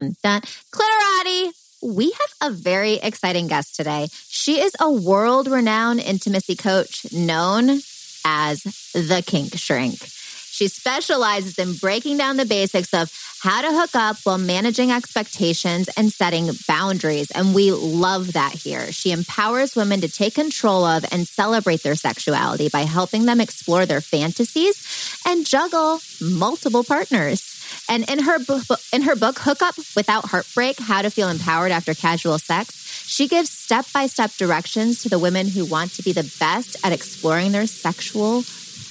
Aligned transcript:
Dun. 0.00 0.40
Clitorati, 0.70 1.52
we 1.82 2.12
have 2.12 2.52
a 2.52 2.54
very 2.54 2.94
exciting 2.94 3.48
guest 3.48 3.74
today. 3.74 4.08
She 4.28 4.60
is 4.60 4.72
a 4.80 4.90
world 4.90 5.48
renowned 5.48 6.00
intimacy 6.00 6.54
coach 6.54 7.12
known 7.12 7.80
as 8.24 8.62
the 8.92 9.22
Kink 9.26 9.56
Shrink. 9.56 9.98
She 9.98 10.68
specializes 10.68 11.58
in 11.58 11.74
breaking 11.74 12.16
down 12.16 12.36
the 12.36 12.44
basics 12.44 12.92
of 12.92 13.12
how 13.40 13.62
to 13.62 13.68
hook 13.70 13.94
up 13.94 14.16
while 14.24 14.38
managing 14.38 14.90
expectations 14.90 15.88
and 15.96 16.12
setting 16.12 16.50
boundaries. 16.66 17.30
And 17.30 17.54
we 17.54 17.70
love 17.70 18.32
that 18.32 18.52
here. 18.52 18.90
She 18.90 19.12
empowers 19.12 19.76
women 19.76 20.00
to 20.00 20.08
take 20.08 20.34
control 20.34 20.84
of 20.84 21.04
and 21.12 21.28
celebrate 21.28 21.84
their 21.84 21.94
sexuality 21.94 22.68
by 22.68 22.80
helping 22.80 23.26
them 23.26 23.40
explore 23.40 23.86
their 23.86 24.00
fantasies 24.00 25.22
and 25.24 25.46
juggle 25.46 26.00
multiple 26.20 26.82
partners. 26.82 27.57
And 27.88 28.08
in 28.10 28.20
her 28.20 28.38
book, 28.38 28.62
in 28.92 29.02
her 29.02 29.16
book, 29.16 29.38
Hookup 29.38 29.76
Without 29.96 30.26
Heartbreak: 30.26 30.78
How 30.78 31.02
to 31.02 31.10
Feel 31.10 31.28
Empowered 31.28 31.72
After 31.72 31.94
Casual 31.94 32.38
Sex, 32.38 33.06
she 33.06 33.28
gives 33.28 33.50
step-by-step 33.50 34.32
directions 34.32 35.02
to 35.02 35.08
the 35.08 35.18
women 35.18 35.48
who 35.48 35.64
want 35.64 35.92
to 35.94 36.02
be 36.02 36.12
the 36.12 36.30
best 36.38 36.76
at 36.84 36.92
exploring 36.92 37.52
their 37.52 37.66
sexual 37.66 38.42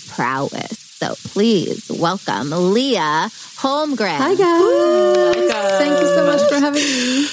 prowess. 0.10 0.80
So 0.98 1.14
please 1.30 1.92
welcome 1.92 2.50
Lia 2.50 3.30
Holmgren. 3.62 4.18
Hi 4.18 4.34
guys. 4.34 5.78
Thank 5.78 6.00
you 6.02 6.08
so 6.08 6.26
much 6.26 6.42
for 6.50 6.60
having 6.60 6.82
me. 6.82 7.28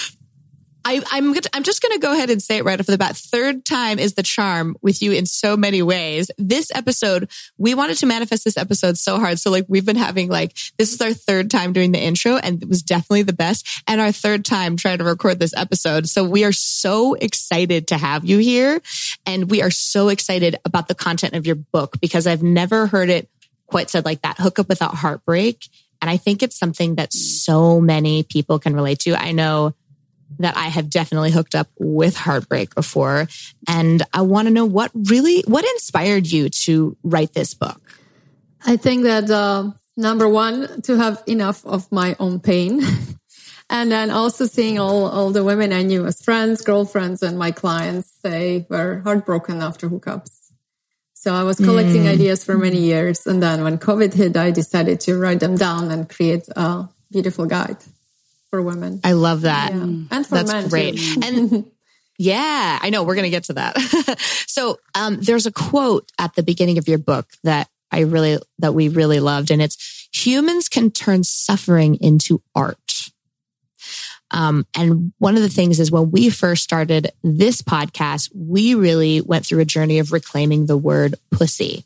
I, 0.85 1.03
I'm 1.11 1.35
I'm 1.53 1.63
just 1.63 1.81
going 1.81 1.93
to 1.93 1.99
go 1.99 2.13
ahead 2.13 2.31
and 2.31 2.43
say 2.43 2.59
it 2.59 2.65
right 2.65 2.79
off 2.79 2.87
the 2.87 2.99
bat. 2.99 3.17
Third 3.17 3.65
time 3.65 3.99
is 3.99 4.15
the 4.15 4.23
charm 4.23 4.77
with 4.83 5.01
you 5.01 5.13
in 5.13 5.25
so 5.25 5.57
many 5.57 5.81
ways. 5.83 6.31
This 6.37 6.71
episode, 6.75 7.31
we 7.57 7.75
wanted 7.75 7.97
to 7.99 8.07
manifest 8.07 8.45
this 8.45 8.57
episode 8.57 8.99
so 8.99 9.19
hard. 9.19 9.39
So 9.39 9.51
like 9.51 9.65
we've 9.69 9.87
been 9.87 9.97
having 9.97 10.29
like 10.29 10.55
this 10.77 10.93
is 10.93 11.01
our 11.01 11.15
third 11.15 11.51
time 11.51 11.73
doing 11.73 11.93
the 11.93 12.01
intro, 12.01 12.37
and 12.37 12.63
it 12.63 12.69
was 12.69 12.83
definitely 12.83 13.23
the 13.23 13.33
best, 13.33 13.83
and 13.87 14.01
our 14.01 14.13
third 14.13 14.45
time 14.45 14.77
trying 14.77 14.99
to 14.99 15.05
record 15.05 15.39
this 15.39 15.55
episode. 15.57 16.09
So 16.09 16.25
we 16.25 16.45
are 16.45 16.53
so 16.53 17.15
excited 17.15 17.89
to 17.89 17.97
have 17.97 18.25
you 18.25 18.39
here, 18.39 18.81
and 19.25 19.51
we 19.51 19.63
are 19.63 19.71
so 19.71 20.09
excited 20.09 20.57
about 20.65 20.89
the 20.89 20.95
content 20.95 21.35
of 21.35 21.47
your 21.47 21.57
book 21.57 21.99
because 22.01 22.27
I've 22.27 22.43
never 22.43 22.87
heard 22.87 23.09
it 23.09 23.29
quite 23.67 23.89
said 23.89 24.05
like 24.05 24.23
that. 24.23 24.39
Hook 24.39 24.59
up 24.59 24.69
without 24.69 24.95
heartbreak, 24.95 25.67
and 26.03 26.11
I 26.11 26.19
think 26.19 26.43
it's 26.43 26.59
something 26.59 26.97
that 26.97 27.15
so 27.15 27.81
many 27.81 28.23
people 28.23 28.59
can 28.59 28.75
relate 28.77 28.99
to. 29.01 29.15
I 29.15 29.33
know 29.33 29.75
that 30.39 30.57
I 30.57 30.65
have 30.65 30.91
definitely 30.91 31.31
hooked 31.31 31.55
up 31.55 31.69
with 31.79 32.17
heartbreak 32.17 32.75
before. 32.75 33.29
And 33.69 34.03
I 34.13 34.23
want 34.23 34.49
to 34.49 34.55
know 34.55 34.65
what 34.65 34.91
really, 34.95 35.43
what 35.47 35.65
inspired 35.65 36.27
you 36.27 36.49
to 36.49 36.97
write 37.03 37.33
this 37.33 37.55
book? 37.55 37.81
I 38.67 38.77
think 38.77 39.05
that 39.05 39.31
uh, 39.31 39.71
number 39.97 40.29
one, 40.29 40.83
to 40.83 40.97
have 40.97 41.23
enough 41.27 41.65
of 41.65 41.91
my 41.93 42.17
own 42.19 42.41
pain. 42.41 42.83
and 43.71 43.91
then 43.91 44.11
also 44.11 44.47
seeing 44.47 44.79
all, 44.79 45.07
all 45.07 45.31
the 45.31 45.45
women 45.45 45.73
I 45.73 45.83
knew 45.83 46.07
as 46.07 46.23
friends, 46.23 46.63
girlfriends, 46.63 47.23
and 47.23 47.39
my 47.39 47.51
clients, 47.51 48.11
they 48.23 48.67
were 48.69 49.01
heartbroken 49.05 49.61
after 49.61 49.89
hookups. 49.89 50.31
So 51.15 51.33
I 51.33 51.43
was 51.43 51.57
collecting 51.57 52.03
mm. 52.03 52.13
ideas 52.13 52.45
for 52.45 52.59
many 52.59 52.81
years. 52.81 53.27
And 53.27 53.43
then 53.43 53.65
when 53.65 53.79
COVID 53.79 54.13
hit, 54.13 54.37
I 54.37 54.51
decided 54.51 55.01
to 55.01 55.19
write 55.19 55.41
them 55.41 55.57
down 55.57 55.91
and 55.91 56.07
create 56.07 56.47
a 56.55 56.87
beautiful 57.11 57.47
guide 57.47 57.79
for 58.55 58.63
women. 58.63 59.01
I 59.03 59.13
love 59.13 59.43
that. 59.43 59.73
Yeah. 59.73 59.81
And 59.83 60.27
for 60.27 60.37
That's 60.37 60.53
men 60.53 60.69
great. 60.69 60.97
Too. 60.97 61.21
and 61.25 61.71
yeah, 62.19 62.79
I 62.81 62.91
know 62.91 63.03
we're 63.03 63.17
going 63.17 63.25
to 63.25 63.31
get 63.31 63.45
to 63.45 63.55
that. 63.55 63.81
so, 64.47 64.79
um, 64.95 65.17
there's 65.21 65.47
a 65.47 65.53
quote 65.53 66.13
at 66.21 66.37
the 66.37 66.45
beginning 66.45 66.79
of 66.79 66.87
your 66.87 66.99
book 66.99 67.27
that 67.43 67.69
I 67.91 68.01
really, 68.01 68.39
that 68.61 68.73
we 68.73 68.89
really 68.89 69.19
loved. 69.19 69.51
And 69.51 69.61
it's 69.61 70.09
humans 70.13 70.69
can 70.69 70.93
turn 70.93 71.25
suffering 71.25 71.97
into 71.97 72.43
art. 72.55 72.79
Um, 74.31 74.67
and 74.77 75.13
one 75.19 75.35
of 75.35 75.43
the 75.43 75.49
things 75.49 75.81
is 75.81 75.91
when 75.91 76.13
we 76.13 76.31
first 76.31 76.63
started 76.63 77.11
this 77.25 77.61
podcast, 77.61 78.31
we 78.35 78.77
really 78.77 79.21
went 79.21 79.47
through 79.47 79.61
a 79.61 79.65
journey 79.65 79.99
of 79.99 80.13
reclaiming 80.13 80.67
the 80.67 80.77
word 80.77 81.17
pussy 81.33 81.85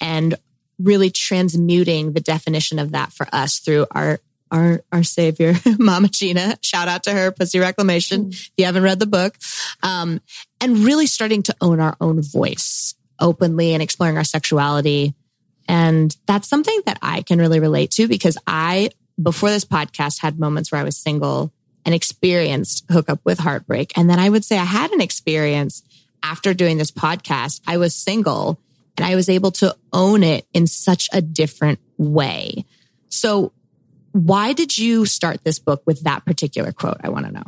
and 0.00 0.34
really 0.78 1.10
transmuting 1.10 2.12
the 2.12 2.20
definition 2.20 2.78
of 2.78 2.92
that 2.92 3.12
for 3.12 3.26
us 3.32 3.58
through 3.58 3.86
our 3.90 4.20
our 4.50 4.82
our 4.92 5.02
savior, 5.02 5.54
Mama 5.78 6.08
Gena. 6.08 6.56
Shout 6.60 6.88
out 6.88 7.02
to 7.04 7.12
her, 7.12 7.30
Pussy 7.30 7.58
Reclamation. 7.58 8.26
Mm. 8.26 8.32
If 8.32 8.50
you 8.56 8.64
haven't 8.64 8.82
read 8.82 8.98
the 8.98 9.06
book, 9.06 9.36
um, 9.82 10.20
and 10.60 10.78
really 10.78 11.06
starting 11.06 11.42
to 11.44 11.56
own 11.60 11.80
our 11.80 11.96
own 12.00 12.22
voice 12.22 12.94
openly 13.20 13.74
and 13.74 13.82
exploring 13.82 14.16
our 14.16 14.24
sexuality. 14.24 15.14
And 15.68 16.16
that's 16.26 16.48
something 16.48 16.80
that 16.86 16.98
I 17.02 17.22
can 17.22 17.38
really 17.38 17.60
relate 17.60 17.90
to 17.92 18.08
because 18.08 18.38
I, 18.46 18.90
before 19.20 19.50
this 19.50 19.64
podcast, 19.64 20.20
had 20.20 20.38
moments 20.38 20.72
where 20.72 20.80
I 20.80 20.84
was 20.84 20.96
single 20.96 21.52
and 21.84 21.94
experienced 21.94 22.84
hookup 22.90 23.20
with 23.24 23.38
heartbreak. 23.38 23.92
And 23.96 24.08
then 24.08 24.18
I 24.18 24.28
would 24.28 24.44
say 24.44 24.58
I 24.58 24.64
had 24.64 24.90
an 24.92 25.00
experience 25.00 25.82
after 26.22 26.54
doing 26.54 26.78
this 26.78 26.90
podcast. 26.90 27.60
I 27.66 27.76
was 27.76 27.94
single 27.94 28.58
and 28.96 29.06
I 29.06 29.14
was 29.14 29.28
able 29.28 29.52
to 29.52 29.76
own 29.92 30.22
it 30.22 30.46
in 30.52 30.66
such 30.66 31.08
a 31.12 31.22
different 31.22 31.78
way. 31.96 32.64
So 33.08 33.52
why 34.12 34.52
did 34.52 34.76
you 34.76 35.06
start 35.06 35.44
this 35.44 35.58
book 35.58 35.82
with 35.86 36.02
that 36.02 36.24
particular 36.24 36.72
quote? 36.72 36.98
I 37.02 37.08
want 37.10 37.26
to 37.26 37.32
know. 37.32 37.44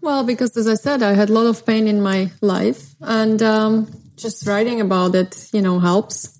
Well, 0.00 0.24
because 0.24 0.56
as 0.56 0.66
I 0.66 0.74
said, 0.74 1.02
I 1.02 1.12
had 1.12 1.30
a 1.30 1.32
lot 1.32 1.46
of 1.46 1.66
pain 1.66 1.86
in 1.86 2.00
my 2.00 2.30
life, 2.40 2.94
and 3.00 3.42
um, 3.42 3.92
just 4.16 4.46
writing 4.46 4.80
about 4.80 5.14
it, 5.14 5.48
you 5.52 5.60
know, 5.60 5.78
helps. 5.78 6.38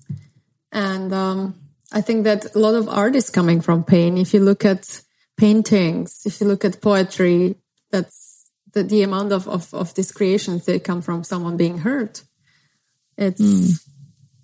And 0.71 1.13
um, 1.13 1.55
I 1.91 2.01
think 2.01 2.23
that 2.23 2.55
a 2.55 2.59
lot 2.59 2.75
of 2.75 2.89
art 2.89 3.15
is 3.15 3.29
coming 3.29 3.61
from 3.61 3.83
pain. 3.83 4.17
If 4.17 4.33
you 4.33 4.39
look 4.39 4.65
at 4.65 5.01
paintings, 5.37 6.23
if 6.25 6.41
you 6.41 6.47
look 6.47 6.65
at 6.65 6.81
poetry, 6.81 7.55
that's 7.91 8.49
the, 8.73 8.83
the 8.83 9.03
amount 9.03 9.31
of, 9.31 9.47
of, 9.47 9.73
of 9.73 9.93
these 9.93 10.11
creations 10.11 10.65
that 10.65 10.83
come 10.83 11.01
from 11.01 11.23
someone 11.23 11.57
being 11.57 11.79
hurt. 11.79 12.23
It's 13.17 13.41
mm. 13.41 13.87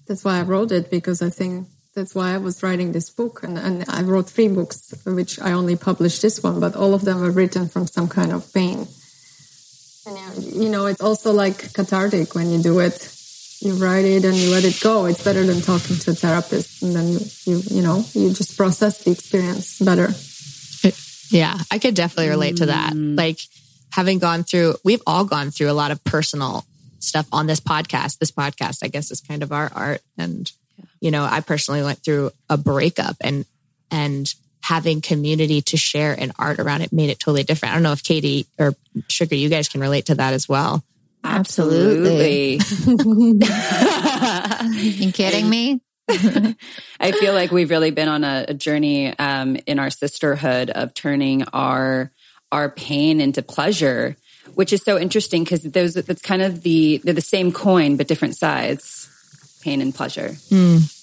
that's 0.06 0.24
why 0.24 0.40
I 0.40 0.44
wrote 0.44 0.72
it 0.72 0.92
because 0.92 1.22
I 1.22 1.30
think 1.30 1.68
that's 1.98 2.14
why 2.14 2.36
I 2.36 2.38
was 2.38 2.62
writing 2.62 2.92
this 2.92 3.10
book. 3.10 3.42
And, 3.42 3.58
and 3.58 3.84
I 3.90 4.04
wrote 4.04 4.30
three 4.30 4.48
books, 4.48 4.94
which 5.04 5.40
I 5.40 5.54
only 5.54 5.76
published 5.76 6.22
this 6.22 6.44
one, 6.44 6.60
but 6.60 6.76
all 6.76 6.94
of 6.94 7.02
them 7.02 7.20
were 7.20 7.32
written 7.32 7.68
from 7.68 7.88
some 7.88 8.08
kind 8.08 8.32
of 8.32 8.54
pain. 8.54 8.88
And, 10.06 10.44
you 10.44 10.70
know, 10.70 10.86
it's 10.86 11.02
also 11.02 11.34
like 11.34 11.74
cathartic 11.74 12.36
when 12.36 12.52
you 12.52 12.62
do 12.62 12.80
it. 12.80 13.12
You 13.62 13.74
write 13.74 14.06
it 14.06 14.24
and 14.24 14.36
you 14.36 14.52
let 14.52 14.64
it 14.64 14.80
go. 14.80 15.06
It's 15.06 15.24
better 15.24 15.44
than 15.44 15.62
talking 15.62 15.98
to 15.98 16.12
a 16.12 16.14
therapist. 16.14 16.84
And 16.84 16.96
then 16.96 17.08
you, 17.08 17.20
you, 17.46 17.62
you 17.72 17.82
know, 17.82 18.06
you 18.14 18.32
just 18.32 18.56
process 18.56 19.04
the 19.04 19.12
experience 19.12 19.80
better. 19.80 20.10
Yeah, 21.30 21.58
I 21.72 21.80
could 21.80 21.96
definitely 21.96 22.30
relate 22.30 22.58
to 22.58 22.68
that. 22.68 22.94
Mm. 22.94 23.18
Like 23.18 23.40
having 23.92 24.20
gone 24.20 24.44
through, 24.44 24.76
we've 24.86 25.02
all 25.08 25.26
gone 25.26 25.50
through 25.50 25.72
a 25.72 25.74
lot 25.74 25.90
of 25.90 26.02
personal 26.04 26.64
stuff 27.00 27.28
on 27.32 27.48
this 27.48 27.60
podcast. 27.60 28.20
This 28.20 28.32
podcast, 28.32 28.84
I 28.84 28.88
guess, 28.88 29.10
is 29.10 29.20
kind 29.20 29.42
of 29.42 29.52
our 29.52 29.72
art. 29.74 30.02
And 30.18 30.50
you 31.00 31.12
know, 31.12 31.24
I 31.24 31.42
personally 31.42 31.84
went 31.84 32.00
through 32.00 32.32
a 32.50 32.58
breakup 32.58 33.18
and, 33.22 33.46
and 33.92 34.34
having 34.62 35.02
community 35.02 35.62
to 35.62 35.78
share 35.78 36.14
and 36.18 36.32
art 36.38 36.60
around 36.60 36.82
it 36.82 36.92
made 36.92 37.10
it 37.10 37.20
totally 37.20 37.44
different. 37.44 37.72
I 37.72 37.76
don't 37.76 37.84
know 37.84 37.94
if 37.94 38.04
Katie 38.04 38.48
or 38.60 38.74
Sugar, 39.08 39.36
you 39.36 39.48
guys 39.50 39.70
can 39.70 39.80
relate 39.80 40.08
to 40.08 40.16
that 40.16 40.34
as 40.34 40.50
well. 40.50 40.84
Absolutely. 41.24 42.60
you 44.72 45.12
kidding 45.12 45.50
me? 45.50 45.82
I 47.00 47.12
feel 47.12 47.34
like 47.34 47.52
we've 47.52 47.70
really 47.70 47.92
been 47.92 48.08
on 48.08 48.24
a, 48.24 48.46
a 48.50 48.54
journey 48.54 49.18
um, 49.18 49.58
in 49.66 49.80
our 49.80 49.90
sisterhood 49.90 50.70
of 50.70 50.94
turning 50.94 51.44
our 51.54 52.12
our 52.50 52.70
pain 52.70 53.20
into 53.20 53.42
pleasure, 53.42 54.16
which 54.54 54.72
is 54.72 54.82
so 54.84 54.98
interesting 54.98 55.44
because 55.44 55.64
those 55.64 55.96
that's 55.96 56.22
kind 56.22 56.42
of 56.42 56.64
the 56.64 57.02
they're 57.04 57.14
the 57.14 57.22
same 57.22 57.52
coin 57.52 57.98
but 57.98 58.08
different 58.08 58.38
sides 58.38 59.10
pain 59.68 59.82
and 59.82 59.94
pleasure. 59.94 60.30
Mm. 60.50 60.94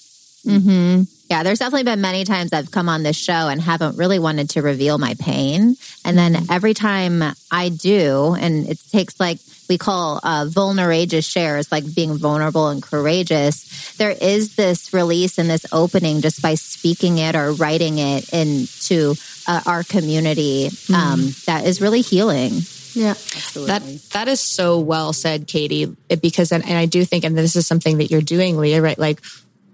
Hmm. 0.43 1.01
Yeah, 1.29 1.43
there's 1.43 1.59
definitely 1.59 1.83
been 1.83 2.01
many 2.01 2.23
times 2.23 2.53
I've 2.53 2.69
come 2.71 2.89
on 2.89 3.03
this 3.03 3.15
show 3.17 3.47
and 3.47 3.61
haven't 3.61 3.97
really 3.97 4.19
wanted 4.19 4.49
to 4.51 4.61
reveal 4.61 4.97
my 4.97 5.15
pain, 5.19 5.75
and 6.03 6.17
then 6.17 6.33
mm-hmm. 6.33 6.51
every 6.51 6.73
time 6.73 7.23
I 7.51 7.69
do, 7.69 8.35
and 8.39 8.67
it 8.67 8.79
takes 8.91 9.19
like 9.19 9.39
we 9.67 9.79
call 9.79 10.19
uh, 10.23 10.45
vulnerageous 10.47 11.27
shares, 11.27 11.71
like 11.71 11.83
being 11.95 12.17
vulnerable 12.17 12.69
and 12.69 12.81
courageous. 12.81 13.95
There 13.97 14.15
is 14.21 14.55
this 14.55 14.93
release 14.93 15.39
and 15.39 15.49
this 15.49 15.65
opening 15.71 16.21
just 16.21 16.41
by 16.41 16.53
speaking 16.55 17.17
it 17.17 17.35
or 17.35 17.53
writing 17.53 17.97
it 17.97 18.31
into 18.31 19.15
uh, 19.47 19.61
our 19.65 19.83
community 19.83 20.67
um, 20.93 21.19
mm. 21.19 21.45
that 21.45 21.65
is 21.65 21.81
really 21.81 22.01
healing. 22.01 22.61
Yeah, 22.95 23.09
Absolutely. 23.09 23.67
that 23.67 24.01
that 24.13 24.27
is 24.27 24.39
so 24.39 24.79
well 24.79 25.13
said, 25.13 25.47
Katie. 25.47 25.85
Because 26.21 26.51
and, 26.51 26.63
and 26.63 26.77
I 26.77 26.85
do 26.85 27.03
think, 27.03 27.23
and 27.23 27.37
this 27.37 27.55
is 27.55 27.67
something 27.67 27.97
that 27.97 28.09
you're 28.09 28.21
doing, 28.21 28.57
Lia. 28.57 28.81
Right, 28.81 28.97
like 28.97 29.21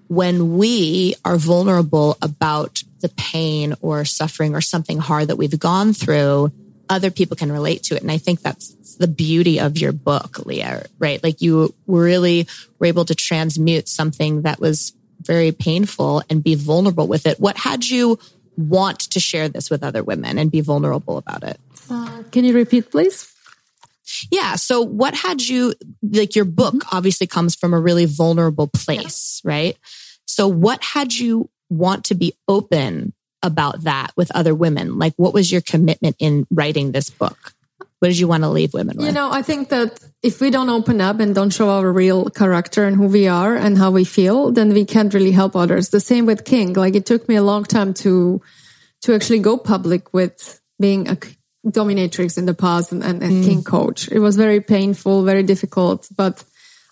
when 0.08 0.58
we 0.58 1.16
are 1.24 1.38
vulnerable 1.38 2.18
about 2.22 2.84
the 3.00 3.10
pain 3.10 3.76
or 3.82 4.06
suffering 4.06 4.56
or 4.56 4.62
something 4.62 4.98
hard 4.98 5.30
that 5.30 5.38
we've 5.38 5.60
gone 5.60 5.94
through, 5.94 6.52
other 6.90 7.12
people 7.12 7.38
can 7.38 7.52
relate 7.52 7.84
to 7.84 7.96
it. 7.96 8.02
And 8.02 8.12
I 8.12 8.18
think 8.18 8.42
that's 8.42 8.96
the 8.96 9.08
beauty 9.08 9.60
of 9.60 9.78
your 9.78 9.92
book, 9.92 10.46
Lia. 10.46 10.86
Right, 11.00 11.24
like 11.24 11.42
you 11.42 11.74
really 11.88 12.48
were 12.80 12.88
able 12.88 13.06
to 13.06 13.16
transmute 13.16 13.88
something 13.88 14.42
that 14.42 14.60
was 14.60 14.94
very 15.22 15.52
painful 15.52 16.24
and 16.30 16.44
be 16.44 16.56
vulnerable 16.56 17.08
with 17.08 17.28
it. 17.28 17.40
What 17.40 17.58
had 17.58 17.88
you 17.88 18.18
want 18.58 19.00
to 19.00 19.20
share 19.20 19.48
this 19.50 19.70
with 19.70 19.84
other 19.84 20.04
women 20.04 20.38
and 20.38 20.52
be 20.52 20.62
vulnerable 20.62 21.18
about 21.18 21.44
it? 21.44 21.60
Uh, 21.92 22.24
can 22.32 22.46
you 22.46 22.54
repeat, 22.54 22.90
please? 22.90 23.28
Yeah. 24.32 24.56
So 24.56 24.82
what 24.82 25.14
had 25.14 25.42
you 25.42 25.74
like 26.02 26.36
your 26.36 26.46
book 26.46 26.74
Mm-hmm. 26.74 26.96
obviously 26.98 27.28
comes 27.28 27.56
from 27.56 27.74
a 27.74 27.80
really 27.80 28.06
vulnerable 28.06 28.68
place, 28.68 29.42
right? 29.44 29.78
So 30.26 30.48
what 30.48 30.84
had 30.84 31.14
you 31.14 31.50
want 31.70 32.06
to 32.06 32.16
be 32.16 32.34
open 32.48 33.14
about 33.44 33.84
that 33.84 34.12
with 34.16 34.32
other 34.36 34.54
women? 34.56 34.98
Like 35.00 35.14
what 35.18 35.34
was 35.34 35.52
your 35.52 35.62
commitment 35.62 36.16
in 36.20 36.46
writing 36.52 36.92
this 36.92 37.10
book? 37.10 37.54
What 38.00 38.08
did 38.08 38.18
you 38.18 38.28
want 38.28 38.44
to 38.44 38.50
leave 38.50 38.74
women 38.74 38.98
with? 38.98 39.06
You 39.06 39.12
know, 39.12 39.32
I 39.32 39.44
think 39.44 39.70
that 39.70 40.00
if 40.24 40.42
we 40.42 40.50
don't 40.50 40.70
open 40.70 41.02
up 41.02 41.20
and 41.20 41.36
don't 41.36 41.52
show 41.54 41.70
our 41.70 41.92
real 41.92 42.30
character 42.32 42.86
and 42.86 42.96
who 42.96 43.06
we 43.06 43.28
are 43.28 43.56
and 43.56 43.78
how 43.78 43.92
we 43.92 44.06
feel, 44.06 44.52
then 44.52 44.74
we 44.74 44.86
can't 44.86 45.14
really 45.14 45.32
help 45.32 45.56
others. 45.56 45.90
The 45.90 46.00
same 46.00 46.26
with 46.26 46.44
Kink. 46.44 46.78
Like 46.78 46.96
it 46.96 47.06
took 47.06 47.28
me 47.30 47.36
a 47.36 47.44
long 47.44 47.64
time 47.64 47.94
to 48.06 48.42
to 49.02 49.14
actually 49.14 49.40
go 49.40 49.58
public 49.58 50.14
with 50.14 50.60
being 50.80 51.08
a 51.10 51.18
dominatrix 51.66 52.38
in 52.38 52.46
the 52.46 52.54
past 52.54 52.92
and, 52.92 53.04
and 53.04 53.22
a 53.22 53.28
Kink 53.28 53.66
coach. 53.66 54.08
It 54.10 54.20
was 54.20 54.36
very 54.36 54.62
painful, 54.62 55.24
very 55.24 55.44
difficult, 55.44 56.08
but 56.16 56.44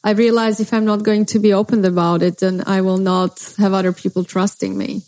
I 0.03 0.11
realized 0.11 0.59
if 0.59 0.73
I'm 0.73 0.85
not 0.85 1.03
going 1.03 1.25
to 1.27 1.39
be 1.39 1.53
open 1.53 1.83
about 1.83 2.21
it, 2.21 2.39
then 2.39 2.63
I 2.65 2.81
will 2.81 2.97
not 2.97 3.53
have 3.57 3.73
other 3.73 3.91
people 3.91 4.23
trusting 4.23 4.77
me. 4.77 5.01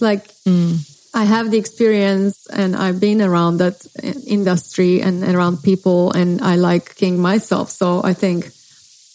Like 0.00 0.30
I 1.14 1.24
have 1.24 1.50
the 1.50 1.58
experience 1.58 2.46
and 2.48 2.74
I've 2.74 3.00
been 3.00 3.22
around 3.22 3.58
that 3.58 3.86
industry 4.26 5.00
and 5.00 5.22
around 5.22 5.62
people 5.62 6.12
and 6.12 6.40
I 6.42 6.56
like 6.56 6.96
Kink 6.96 7.18
myself. 7.18 7.70
So 7.70 8.02
I 8.02 8.14
think 8.14 8.50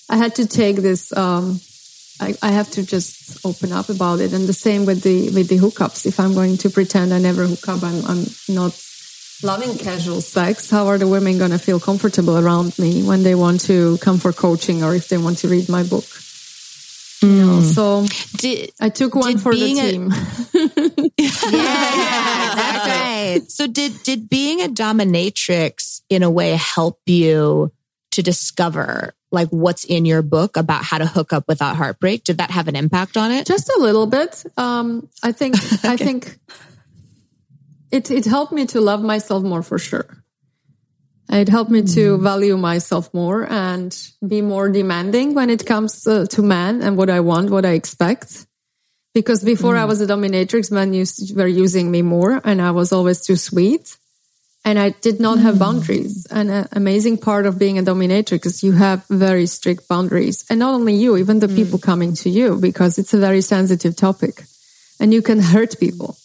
I 0.09 0.17
had 0.17 0.35
to 0.35 0.47
take 0.47 0.77
this, 0.77 1.15
um, 1.15 1.59
I, 2.19 2.35
I 2.41 2.51
have 2.51 2.71
to 2.71 2.85
just 2.85 3.45
open 3.45 3.71
up 3.71 3.89
about 3.89 4.19
it. 4.19 4.33
And 4.33 4.47
the 4.47 4.53
same 4.53 4.85
with 4.85 5.03
the, 5.03 5.29
with 5.31 5.49
the 5.49 5.57
hookups. 5.57 6.05
If 6.05 6.19
I'm 6.19 6.33
going 6.33 6.57
to 6.57 6.69
pretend 6.69 7.13
I 7.13 7.19
never 7.19 7.45
hook 7.45 7.67
up, 7.67 7.83
I'm, 7.83 8.05
I'm 8.05 8.25
not 8.49 8.73
loving 9.43 9.77
casual 9.77 10.21
sex. 10.21 10.69
How 10.69 10.87
are 10.87 10.97
the 10.97 11.07
women 11.07 11.37
going 11.37 11.51
to 11.51 11.59
feel 11.59 11.79
comfortable 11.79 12.37
around 12.37 12.77
me 12.79 13.03
when 13.03 13.23
they 13.23 13.35
want 13.35 13.61
to 13.61 13.97
come 13.99 14.17
for 14.17 14.31
coaching 14.33 14.83
or 14.83 14.95
if 14.95 15.07
they 15.09 15.17
want 15.17 15.39
to 15.39 15.47
read 15.47 15.69
my 15.69 15.83
book? 15.83 16.05
You 17.21 17.29
know, 17.45 17.61
so 17.61 18.05
did, 18.37 18.71
I 18.79 18.89
took 18.89 19.13
one 19.13 19.37
for 19.37 19.53
the 19.53 19.59
being 19.61 19.79
a- 19.79 19.91
team. 19.91 20.11
Yeah, 21.17 21.29
that's 22.55 22.87
right. 22.87 23.41
so 23.47 23.67
did 23.67 24.01
did 24.03 24.27
being 24.27 24.61
a 24.61 24.67
dominatrix 24.67 26.01
in 26.09 26.23
a 26.23 26.29
way 26.31 26.51
help 26.55 26.99
you 27.05 27.71
to 28.11 28.23
discover 28.23 29.13
like 29.31 29.47
what's 29.49 29.83
in 29.85 30.05
your 30.05 30.21
book 30.23 30.57
about 30.57 30.83
how 30.83 30.97
to 30.97 31.05
hook 31.05 31.31
up 31.31 31.47
without 31.47 31.75
heartbreak? 31.75 32.23
Did 32.23 32.39
that 32.39 32.49
have 32.51 32.67
an 32.67 32.75
impact 32.75 33.17
on 33.17 33.31
it? 33.31 33.45
just 33.45 33.69
a 33.69 33.79
little 33.79 34.07
bit 34.07 34.43
um 34.57 35.07
i 35.23 35.31
think 35.31 35.55
i 35.85 35.95
think 35.97 36.37
it 37.91 38.09
it 38.09 38.25
helped 38.25 38.53
me 38.53 38.65
to 38.67 38.81
love 38.81 39.01
myself 39.01 39.43
more 39.43 39.61
for 39.61 39.77
sure. 39.77 40.23
It 41.29 41.47
helped 41.47 41.71
me 41.71 41.83
to 41.83 42.17
hmm. 42.17 42.23
value 42.23 42.57
myself 42.57 43.13
more 43.13 43.49
and 43.49 43.95
be 44.25 44.41
more 44.41 44.69
demanding 44.69 45.33
when 45.33 45.49
it 45.49 45.65
comes 45.65 46.05
uh, 46.05 46.25
to 46.31 46.41
men 46.41 46.81
and 46.81 46.97
what 46.97 47.09
i 47.09 47.19
want 47.21 47.49
what 47.49 47.65
i 47.65 47.71
expect. 47.71 48.45
Because 49.13 49.43
before 49.43 49.77
i 49.77 49.83
hmm. 49.83 49.87
was 49.87 50.01
a 50.01 50.07
dominatrix 50.07 50.71
men 50.71 50.93
used 50.93 51.35
were 51.35 51.47
using 51.47 51.89
me 51.89 52.01
more 52.01 52.41
and 52.43 52.61
i 52.61 52.71
was 52.71 52.91
always 52.91 53.21
too 53.25 53.35
sweet. 53.35 53.97
And 54.63 54.77
I 54.77 54.89
did 54.89 55.19
not 55.19 55.39
have 55.39 55.55
hmm. 55.55 55.59
boundaries. 55.59 56.27
And 56.29 56.51
an 56.51 56.67
amazing 56.73 57.17
part 57.17 57.47
of 57.47 57.57
being 57.57 57.79
a 57.79 57.83
dominatrix 57.83 58.45
is 58.45 58.63
you 58.63 58.73
have 58.73 59.03
very 59.07 59.47
strict 59.47 59.87
boundaries. 59.87 60.45
And 60.51 60.59
not 60.59 60.75
only 60.75 60.93
you, 60.93 61.17
even 61.17 61.39
the 61.39 61.47
people 61.47 61.79
coming 61.79 62.13
to 62.21 62.29
you, 62.29 62.59
because 62.59 62.99
it's 62.99 63.15
a 63.15 63.17
very 63.17 63.41
sensitive 63.41 63.95
topic. 63.95 64.43
And 64.99 65.11
you 65.11 65.23
can 65.23 65.39
hurt 65.39 65.79
people, 65.79 66.15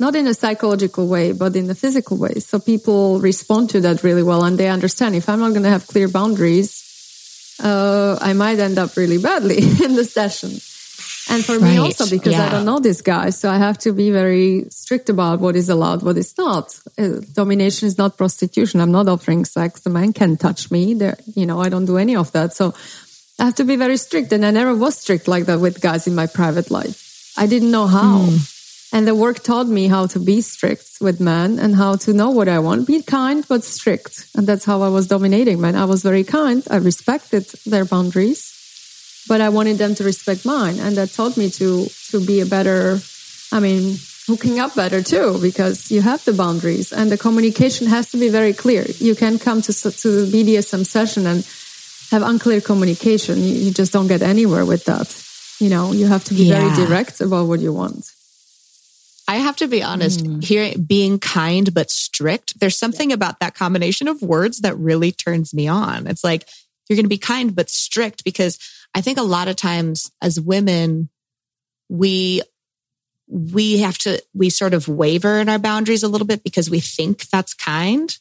not 0.00 0.14
in 0.14 0.26
a 0.26 0.34
psychological 0.34 1.08
way, 1.08 1.32
but 1.32 1.56
in 1.56 1.68
a 1.70 1.74
physical 1.74 2.16
way. 2.16 2.34
So 2.34 2.58
people 2.58 3.20
respond 3.20 3.70
to 3.70 3.80
that 3.80 4.02
really 4.02 4.22
well 4.22 4.44
and 4.44 4.58
they 4.58 4.68
understand 4.68 5.14
if 5.14 5.28
I'm 5.28 5.40
not 5.40 5.50
going 5.50 5.64
to 5.64 5.70
have 5.70 5.86
clear 5.86 6.08
boundaries, 6.08 6.84
uh, 7.62 8.16
I 8.20 8.32
might 8.32 8.58
end 8.58 8.78
up 8.78 8.96
really 8.96 9.18
badly 9.18 9.58
in 9.84 9.96
the 9.96 10.04
session. 10.04 10.50
And 11.30 11.44
for 11.44 11.60
me 11.60 11.76
also, 11.76 12.08
because 12.08 12.34
I 12.34 12.48
don't 12.48 12.64
know 12.64 12.78
this 12.78 13.02
guy, 13.02 13.30
so 13.30 13.50
I 13.50 13.58
have 13.58 13.76
to 13.78 13.92
be 13.92 14.10
very 14.10 14.64
strict 14.70 15.10
about 15.10 15.40
what 15.40 15.56
is 15.56 15.68
allowed, 15.68 16.02
what 16.02 16.16
is 16.16 16.36
not. 16.38 16.80
Uh, 16.96 17.20
domination 17.32 17.86
is 17.86 17.98
not 17.98 18.16
prostitution. 18.16 18.80
I'm 18.80 18.92
not 18.92 19.08
offering 19.08 19.44
sex. 19.44 19.80
The 19.80 19.90
man 19.90 20.14
can 20.14 20.38
touch 20.38 20.70
me. 20.70 20.94
There, 20.94 21.18
you 21.34 21.44
know, 21.44 21.60
I 21.60 21.68
don't 21.68 21.84
do 21.84 21.98
any 21.98 22.16
of 22.16 22.32
that. 22.32 22.54
So 22.54 22.72
I 23.38 23.44
have 23.44 23.56
to 23.56 23.64
be 23.64 23.76
very 23.76 23.98
strict. 23.98 24.32
And 24.32 24.44
I 24.46 24.52
never 24.52 24.74
was 24.74 24.96
strict 24.96 25.28
like 25.28 25.44
that 25.46 25.60
with 25.60 25.82
guys 25.82 26.06
in 26.06 26.14
my 26.14 26.26
private 26.26 26.70
life. 26.70 27.34
I 27.36 27.46
didn't 27.46 27.70
know 27.70 27.86
how. 27.86 28.30
And 28.92 29.06
the 29.06 29.14
work 29.14 29.42
taught 29.42 29.66
me 29.68 29.88
how 29.88 30.06
to 30.06 30.18
be 30.18 30.40
strict 30.40 30.98
with 31.00 31.20
men 31.20 31.58
and 31.58 31.76
how 31.76 31.96
to 31.96 32.12
know 32.12 32.30
what 32.30 32.48
I 32.48 32.58
want. 32.58 32.86
Be 32.86 33.02
kind, 33.02 33.44
but 33.46 33.62
strict. 33.64 34.28
And 34.34 34.46
that's 34.46 34.64
how 34.64 34.80
I 34.82 34.88
was 34.88 35.06
dominating 35.06 35.60
men. 35.60 35.76
I 35.76 35.84
was 35.84 36.02
very 36.02 36.24
kind. 36.24 36.62
I 36.70 36.76
respected 36.76 37.44
their 37.66 37.84
boundaries 37.84 38.54
but 39.28 39.42
I 39.42 39.50
wanted 39.50 39.76
them 39.76 39.94
to 39.96 40.04
respect 40.04 40.46
mine. 40.46 40.80
And 40.80 40.96
that 40.96 41.12
taught 41.12 41.36
me 41.36 41.50
to, 41.50 41.86
to 42.10 42.26
be 42.26 42.40
a 42.40 42.46
better, 42.46 42.98
I 43.52 43.60
mean, 43.60 43.98
hooking 44.26 44.58
up 44.58 44.74
better 44.74 45.02
too, 45.02 45.38
because 45.40 45.90
you 45.90 46.00
have 46.00 46.24
the 46.24 46.32
boundaries 46.32 46.92
and 46.92 47.12
the 47.12 47.18
communication 47.18 47.86
has 47.88 48.10
to 48.12 48.16
be 48.16 48.30
very 48.30 48.54
clear. 48.54 48.84
You 48.98 49.14
can 49.14 49.38
come 49.38 49.60
to, 49.62 49.72
to 49.72 50.08
the 50.24 50.32
BDSM 50.32 50.86
session 50.86 51.26
and 51.26 51.46
have 52.10 52.22
unclear 52.22 52.62
communication. 52.62 53.36
You, 53.38 53.54
you 53.54 53.70
just 53.70 53.92
don't 53.92 54.08
get 54.08 54.22
anywhere 54.22 54.64
with 54.64 54.86
that. 54.86 55.14
You 55.60 55.68
know, 55.68 55.92
you 55.92 56.06
have 56.06 56.24
to 56.24 56.34
be 56.34 56.44
Yeah. 56.44 56.60
very 56.74 56.86
direct 56.86 57.20
about 57.20 57.48
what 57.48 57.60
you 57.60 57.72
want. 57.74 58.10
I 59.28 59.36
have 59.36 59.56
to 59.56 59.68
be 59.68 59.82
honest, 59.82 60.22
hmm. 60.22 60.40
here 60.40 60.72
being 60.78 61.18
kind 61.18 61.72
but 61.74 61.90
strict, 61.90 62.58
there's 62.58 62.78
something 62.78 63.12
about 63.12 63.40
that 63.40 63.54
combination 63.54 64.08
of 64.08 64.22
words 64.22 64.60
that 64.60 64.74
really 64.78 65.12
turns 65.12 65.52
me 65.52 65.68
on. 65.68 66.06
It's 66.06 66.24
like 66.24 66.48
you're 66.88 66.96
going 66.96 67.04
to 67.04 67.10
be 67.10 67.18
kind 67.18 67.54
but 67.54 67.68
strict 67.68 68.24
because 68.24 68.58
I 68.94 69.02
think 69.02 69.18
a 69.18 69.22
lot 69.22 69.46
of 69.46 69.56
times 69.56 70.10
as 70.22 70.40
women, 70.40 71.10
we 71.90 72.40
we 73.30 73.78
have 73.80 73.98
to 73.98 74.22
we 74.34 74.48
sort 74.48 74.72
of 74.72 74.88
waver 74.88 75.38
in 75.38 75.50
our 75.50 75.58
boundaries 75.58 76.02
a 76.02 76.08
little 76.08 76.26
bit 76.26 76.42
because 76.42 76.70
we 76.70 76.80
think 76.80 77.28
that's 77.28 77.52
kind. 77.52 78.16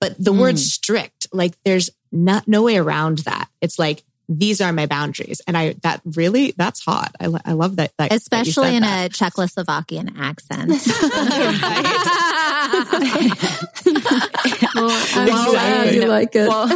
But 0.00 0.22
the 0.22 0.32
word 0.32 0.52
hmm. 0.52 0.58
strict, 0.58 1.26
like 1.32 1.54
there's 1.64 1.90
not 2.12 2.46
no 2.46 2.62
way 2.62 2.76
around 2.76 3.18
that. 3.18 3.48
It's 3.60 3.80
like 3.80 4.04
these 4.28 4.60
are 4.60 4.72
my 4.72 4.86
boundaries, 4.86 5.40
and 5.46 5.56
I 5.56 5.74
that 5.82 6.00
really 6.04 6.52
that's 6.56 6.84
hot. 6.84 7.14
I, 7.20 7.28
I 7.44 7.52
love 7.52 7.76
that, 7.76 7.92
that 7.98 8.10
that 8.10 8.16
Especially 8.16 8.68
said 8.68 8.74
in 8.74 8.82
that. 8.82 9.06
a 9.06 9.14
Czechoslovakian 9.14 10.18
accent. 10.18 10.72
Well, 14.74 15.08
I'm 15.14 15.50
glad 15.50 15.94
you 15.94 16.02
um, 16.02 16.08
like 16.08 16.34
it. 16.34 16.48
Well, 16.48 16.68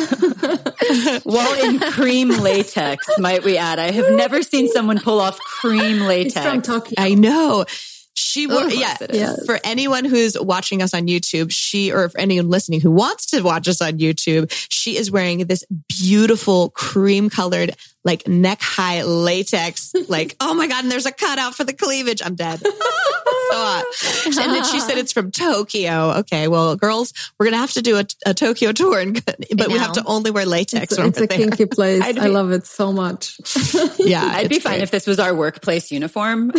well, 1.25 1.65
in 1.65 1.79
cream 1.93 2.31
latex, 2.31 3.07
might 3.19 3.45
we 3.45 3.57
add? 3.57 3.79
I 3.79 3.91
have 3.91 4.13
never 4.13 4.43
seen 4.43 4.69
someone 4.69 4.99
pull 4.99 5.21
off 5.21 5.39
cream 5.39 6.03
it's 6.11 6.35
from 6.35 6.45
latex. 6.45 6.67
Tokyo. 6.67 6.95
I 6.99 7.15
know. 7.15 7.65
She 8.15 8.47
wore, 8.47 8.69
yeah, 8.69 8.97
course 8.97 9.03
it 9.03 9.11
is. 9.13 9.21
Yeah. 9.21 9.35
For 9.47 9.59
anyone 9.65 10.05
who's 10.05 10.39
watching 10.39 10.83
us 10.83 10.93
on 10.93 11.07
YouTube, 11.07 11.51
she, 11.51 11.93
or 11.93 12.09
for 12.09 12.21
anyone 12.21 12.51
listening 12.51 12.81
who 12.81 12.91
wants 12.91 13.27
to 13.27 13.41
watch 13.41 13.69
us 13.69 13.81
on 13.81 13.99
YouTube, 13.99 14.53
she 14.71 14.97
is 14.97 15.11
wearing 15.11 15.47
this 15.47 15.65
beautiful 15.89 16.71
cream 16.71 17.31
colored, 17.31 17.75
like 18.05 18.27
neck 18.27 18.59
high 18.61 19.03
latex. 19.03 19.93
like, 20.09 20.37
oh 20.41 20.55
my 20.55 20.67
God. 20.67 20.83
And 20.85 20.91
there's 20.93 21.07
a 21.07 21.13
cutout 21.13 21.55
for 21.55 21.65
the 21.65 21.73
cleavage. 21.73 22.21
I'm 22.25 22.35
dead. 22.35 22.59
so 22.61 22.71
hot. 22.73 23.85
And 24.27 24.35
then 24.53 24.65
she 24.65 24.81
said 24.81 24.99
it's 24.99 25.13
from 25.13 25.31
Tokyo. 25.31 26.11
Okay. 26.19 26.49
Well, 26.49 26.75
girls, 26.77 27.13
we're 27.39 27.47
going 27.47 27.55
to 27.55 27.59
have 27.59 27.73
to 27.73 27.83
do 27.83 27.99
a, 27.99 28.05
a 28.27 28.35
Tokyo 28.35 28.73
tour, 28.73 28.99
and, 28.99 29.25
but 29.25 29.69
we 29.69 29.79
have 29.79 29.93
to 29.93 30.05
only 30.05 30.31
wear 30.31 30.47
latex 30.47 30.93
It's, 30.93 30.99
it's 30.99 31.21
a 31.21 31.27
there. 31.27 31.39
kinky 31.39 31.67
place. 31.71 32.03
I'd 32.03 32.19
I 32.19 32.27
love 32.27 32.51
it 32.51 32.67
so 32.67 32.93
much. 32.93 33.39
yeah. 33.99 34.25
I'd 34.25 34.49
be 34.49 34.59
fine 34.59 34.75
great. 34.75 34.83
if 34.83 34.91
this 34.91 35.07
was 35.07 35.19
our 35.19 35.35
workplace 35.35 35.93
uniform. 35.93 36.53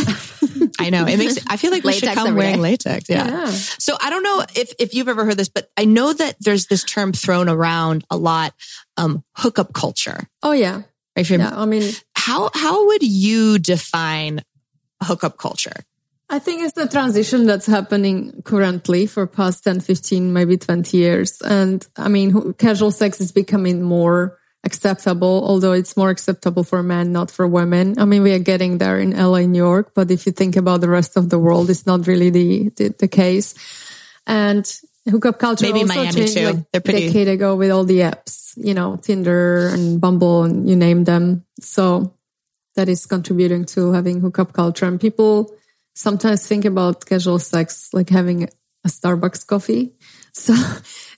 I 0.79 0.89
know. 0.89 1.05
It 1.05 1.17
makes, 1.17 1.37
I 1.47 1.57
feel 1.57 1.71
like 1.71 1.83
we 1.83 1.93
should 1.93 2.09
come 2.13 2.35
wearing 2.35 2.55
day. 2.55 2.61
latex. 2.61 3.09
Yeah. 3.09 3.27
Yeah. 3.27 3.45
So 3.47 3.97
I 4.01 4.09
don't 4.09 4.23
know 4.23 4.43
if, 4.55 4.73
if 4.79 4.93
you've 4.93 5.07
ever 5.09 5.25
heard 5.25 5.37
this, 5.37 5.49
but 5.49 5.69
I 5.77 5.85
know 5.85 6.13
that 6.13 6.35
there's 6.39 6.67
this 6.67 6.83
term 6.83 7.11
thrown 7.13 7.49
around 7.49 8.05
a 8.09 8.17
lot, 8.17 8.53
um, 8.97 9.23
hookup 9.35 9.73
culture. 9.73 10.27
Oh 10.41 10.51
yeah. 10.51 10.83
You're, 11.17 11.39
Yeah. 11.39 11.51
I 11.53 11.65
mean, 11.65 11.91
how, 12.15 12.49
how 12.53 12.87
would 12.87 13.03
you 13.03 13.59
define 13.59 14.41
hookup 15.01 15.37
culture? 15.37 15.75
I 16.29 16.39
think 16.39 16.63
it's 16.63 16.73
the 16.73 16.87
transition 16.87 17.45
that's 17.45 17.67
happening 17.67 18.41
currently 18.43 19.05
for 19.05 19.27
past 19.27 19.63
10, 19.65 19.81
15, 19.81 20.33
maybe 20.33 20.57
20 20.57 20.97
years. 20.97 21.39
And 21.41 21.85
I 21.97 22.07
mean, 22.07 22.53
casual 22.53 22.89
sex 22.91 23.21
is 23.21 23.31
becoming 23.31 23.83
more 23.83 24.39
acceptable, 24.63 25.43
although 25.45 25.73
it's 25.73 25.95
more 25.97 26.09
acceptable 26.09 26.63
for 26.63 26.81
men, 26.81 27.11
not 27.11 27.29
for 27.29 27.45
women. 27.47 27.99
I 27.99 28.05
mean, 28.05 28.23
we 28.23 28.33
are 28.33 28.39
getting 28.39 28.77
there 28.79 28.97
in 28.97 29.11
LA, 29.11 29.41
New 29.41 29.57
York, 29.61 29.91
but 29.93 30.09
if 30.09 30.25
you 30.25 30.31
think 30.31 30.55
about 30.55 30.81
the 30.81 30.89
rest 30.89 31.17
of 31.17 31.29
the 31.29 31.37
world, 31.37 31.69
it's 31.69 31.85
not 31.85 32.07
really 32.07 32.29
the, 32.31 32.69
the, 32.77 32.87
the 32.97 33.07
case. 33.09 33.53
And 34.25 34.65
hookup 35.07 35.37
culture 35.37 35.65
Maybe 35.65 35.81
also 35.81 35.93
Miami 35.95 36.11
changed 36.13 36.33
too. 36.33 36.45
like 36.45 36.71
They're 36.71 36.81
pretty- 36.81 37.07
decade 37.07 37.27
ago 37.27 37.55
with 37.57 37.69
all 37.71 37.83
the 37.83 37.99
apps, 37.99 38.32
you 38.57 38.73
know, 38.73 38.97
Tinder 38.97 39.67
and 39.67 39.99
Bumble 39.99 40.43
and 40.43 40.69
you 40.69 40.75
name 40.75 41.03
them. 41.03 41.45
So 41.59 42.13
that 42.75 42.89
is 42.89 43.05
contributing 43.05 43.65
to 43.65 43.91
having 43.91 44.19
hookup 44.19 44.53
culture 44.53 44.85
and 44.85 44.99
people 44.99 45.53
sometimes 45.93 46.47
think 46.47 46.65
about 46.65 47.05
casual 47.05 47.39
sex 47.39 47.89
like 47.93 48.09
having 48.09 48.43
a 48.43 48.87
Starbucks 48.87 49.45
coffee. 49.47 49.93
So 50.35 50.55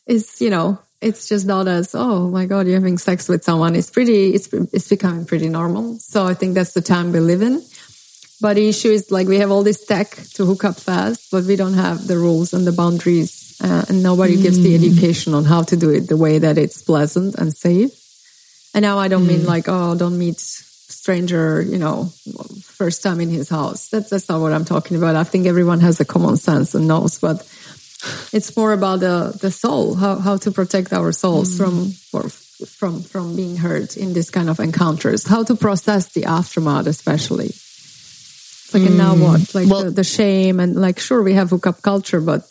it's, 0.05 0.41
you 0.41 0.49
know, 0.49 0.77
it's 0.99 1.29
just 1.29 1.45
not 1.45 1.69
as, 1.69 1.95
oh 1.95 2.27
my 2.29 2.47
God, 2.47 2.67
you're 2.67 2.75
having 2.75 2.97
sex 2.97 3.29
with 3.29 3.45
someone. 3.45 3.73
It's 3.73 3.89
pretty, 3.89 4.33
it's, 4.33 4.51
it's 4.51 4.89
becoming 4.89 5.25
pretty 5.25 5.47
normal. 5.47 5.95
So 5.99 6.25
I 6.25 6.33
think 6.33 6.53
that's 6.53 6.73
the 6.73 6.81
time 6.81 7.13
we 7.13 7.21
live 7.21 7.41
in. 7.41 7.63
But 8.41 8.55
the 8.55 8.67
issue 8.67 8.89
is 8.89 9.11
like 9.11 9.27
we 9.27 9.37
have 9.39 9.51
all 9.51 9.63
this 9.63 9.85
tech 9.85 10.09
to 10.33 10.45
hook 10.45 10.65
up 10.65 10.75
fast, 10.75 11.31
but 11.31 11.45
we 11.45 11.55
don't 11.55 11.75
have 11.75 12.07
the 12.07 12.17
rules 12.17 12.53
and 12.53 12.67
the 12.67 12.73
boundaries, 12.73 13.44
uh, 13.61 13.85
and 13.89 14.03
nobody 14.03 14.37
mm. 14.37 14.43
gives 14.43 14.61
the 14.61 14.75
mm. 14.75 14.75
education 14.75 15.33
on 15.33 15.45
how 15.45 15.63
to 15.63 15.77
do 15.77 15.89
it 15.89 16.07
the 16.07 16.17
way 16.17 16.39
that 16.39 16.57
it's 16.57 16.81
pleasant 16.81 17.35
and 17.35 17.55
safe. 17.55 17.91
And 18.73 18.83
now 18.83 18.99
I 18.99 19.07
don't 19.07 19.23
mm. 19.23 19.27
mean 19.27 19.45
like, 19.45 19.65
oh, 19.67 19.95
don't 19.95 20.17
meet 20.17 20.39
stranger, 20.39 21.61
you 21.61 21.77
know, 21.77 22.11
first 22.61 23.03
time 23.03 23.21
in 23.21 23.29
his 23.29 23.49
house. 23.49 23.89
That's 23.89 24.09
that's 24.09 24.27
not 24.27 24.41
what 24.41 24.53
I'm 24.53 24.65
talking 24.65 24.97
about. 24.97 25.15
I 25.15 25.23
think 25.23 25.47
everyone 25.47 25.79
has 25.81 25.99
a 25.99 26.05
common 26.05 26.37
sense 26.37 26.75
and 26.75 26.87
knows, 26.87 27.19
but 27.19 27.37
it's 28.33 28.55
more 28.57 28.73
about 28.73 28.99
the 28.99 29.37
the 29.39 29.51
soul, 29.51 29.95
how 29.95 30.17
how 30.17 30.37
to 30.37 30.51
protect 30.51 30.93
our 30.93 31.11
souls 31.11 31.55
mm. 31.55 31.57
from 31.57 31.91
from 32.65 33.01
from 33.01 33.35
being 33.35 33.57
hurt 33.57 33.97
in 33.97 34.13
this 34.13 34.29
kind 34.29 34.49
of 34.49 34.59
encounters, 34.59 35.25
how 35.25 35.43
to 35.43 35.55
process 35.55 36.11
the 36.13 36.25
aftermath, 36.25 36.87
especially. 36.87 37.51
Like 38.73 38.83
mm. 38.83 38.87
and 38.87 38.97
now 38.97 39.15
what? 39.15 39.55
Like 39.55 39.69
well, 39.69 39.85
the, 39.85 39.91
the 39.91 40.03
shame 40.03 40.59
and 40.59 40.75
like 40.75 40.99
sure 40.99 41.23
we 41.23 41.33
have 41.33 41.49
hookup 41.49 41.81
culture, 41.81 42.21
but 42.21 42.49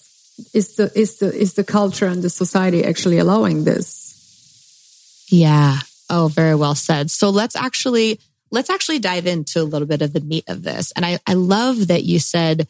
is 0.53 0.77
the 0.77 0.91
is 0.99 1.19
the 1.19 1.33
is 1.33 1.55
the 1.55 1.65
culture 1.65 2.07
and 2.07 2.23
the 2.23 2.31
society 2.31 2.85
actually 2.85 3.19
allowing 3.19 3.65
this? 3.65 5.27
Yeah. 5.29 5.79
Oh, 6.11 6.29
very 6.29 6.55
well 6.55 6.75
said. 6.75 7.11
So 7.11 7.31
let's 7.31 7.57
actually 7.57 8.21
let's 8.51 8.71
actually 8.71 8.99
dive 8.99 9.27
into 9.27 9.61
a 9.61 9.65
little 9.65 9.89
bit 9.89 10.03
of 10.03 10.13
the 10.13 10.21
meat 10.21 10.45
of 10.49 10.63
this. 10.63 10.93
And 10.93 11.05
I, 11.05 11.19
I 11.27 11.35
love 11.35 11.89
that 11.89 12.05
you 12.05 12.21
said, 12.21 12.69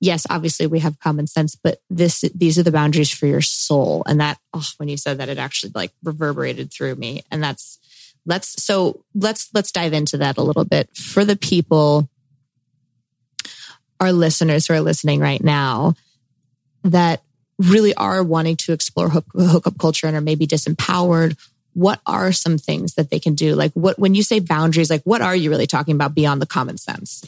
yes, 0.00 0.26
obviously 0.30 0.66
we 0.66 0.78
have 0.80 1.00
common 1.00 1.26
sense, 1.26 1.56
but 1.56 1.80
this 1.90 2.22
these 2.34 2.58
are 2.58 2.62
the 2.62 2.72
boundaries 2.72 3.10
for 3.10 3.26
your 3.26 3.40
soul. 3.40 4.02
And 4.06 4.20
that 4.20 4.38
oh, 4.52 4.66
when 4.76 4.88
you 4.88 4.96
said 4.96 5.18
that, 5.18 5.28
it 5.28 5.38
actually 5.38 5.72
like 5.74 5.92
reverberated 6.02 6.72
through 6.72 6.96
me. 6.96 7.22
And 7.30 7.42
that's 7.42 7.78
let's 8.26 8.62
so 8.62 9.04
let's 9.14 9.50
let's 9.54 9.72
dive 9.72 9.92
into 9.92 10.18
that 10.18 10.36
a 10.36 10.42
little 10.42 10.64
bit 10.64 10.94
for 10.96 11.24
the 11.24 11.36
people 11.36 12.08
our 14.00 14.12
listeners 14.12 14.66
who 14.66 14.74
are 14.74 14.80
listening 14.80 15.20
right 15.20 15.42
now 15.42 15.94
that 16.84 17.22
really 17.58 17.94
are 17.94 18.22
wanting 18.22 18.56
to 18.56 18.72
explore 18.72 19.08
hook, 19.08 19.26
hookup 19.32 19.78
culture 19.78 20.06
and 20.06 20.16
are 20.16 20.20
maybe 20.20 20.46
disempowered 20.46 21.36
what 21.74 22.00
are 22.06 22.32
some 22.32 22.56
things 22.56 22.94
that 22.94 23.10
they 23.10 23.18
can 23.18 23.34
do? 23.34 23.54
Like 23.54 23.72
what 23.72 23.98
when 23.98 24.14
you 24.14 24.22
say 24.22 24.40
boundaries 24.40 24.90
like 24.90 25.02
what 25.02 25.20
are 25.20 25.36
you 25.36 25.50
really 25.50 25.66
talking 25.66 25.94
about 25.94 26.14
beyond 26.14 26.40
the 26.40 26.46
common 26.46 26.78
sense? 26.78 27.24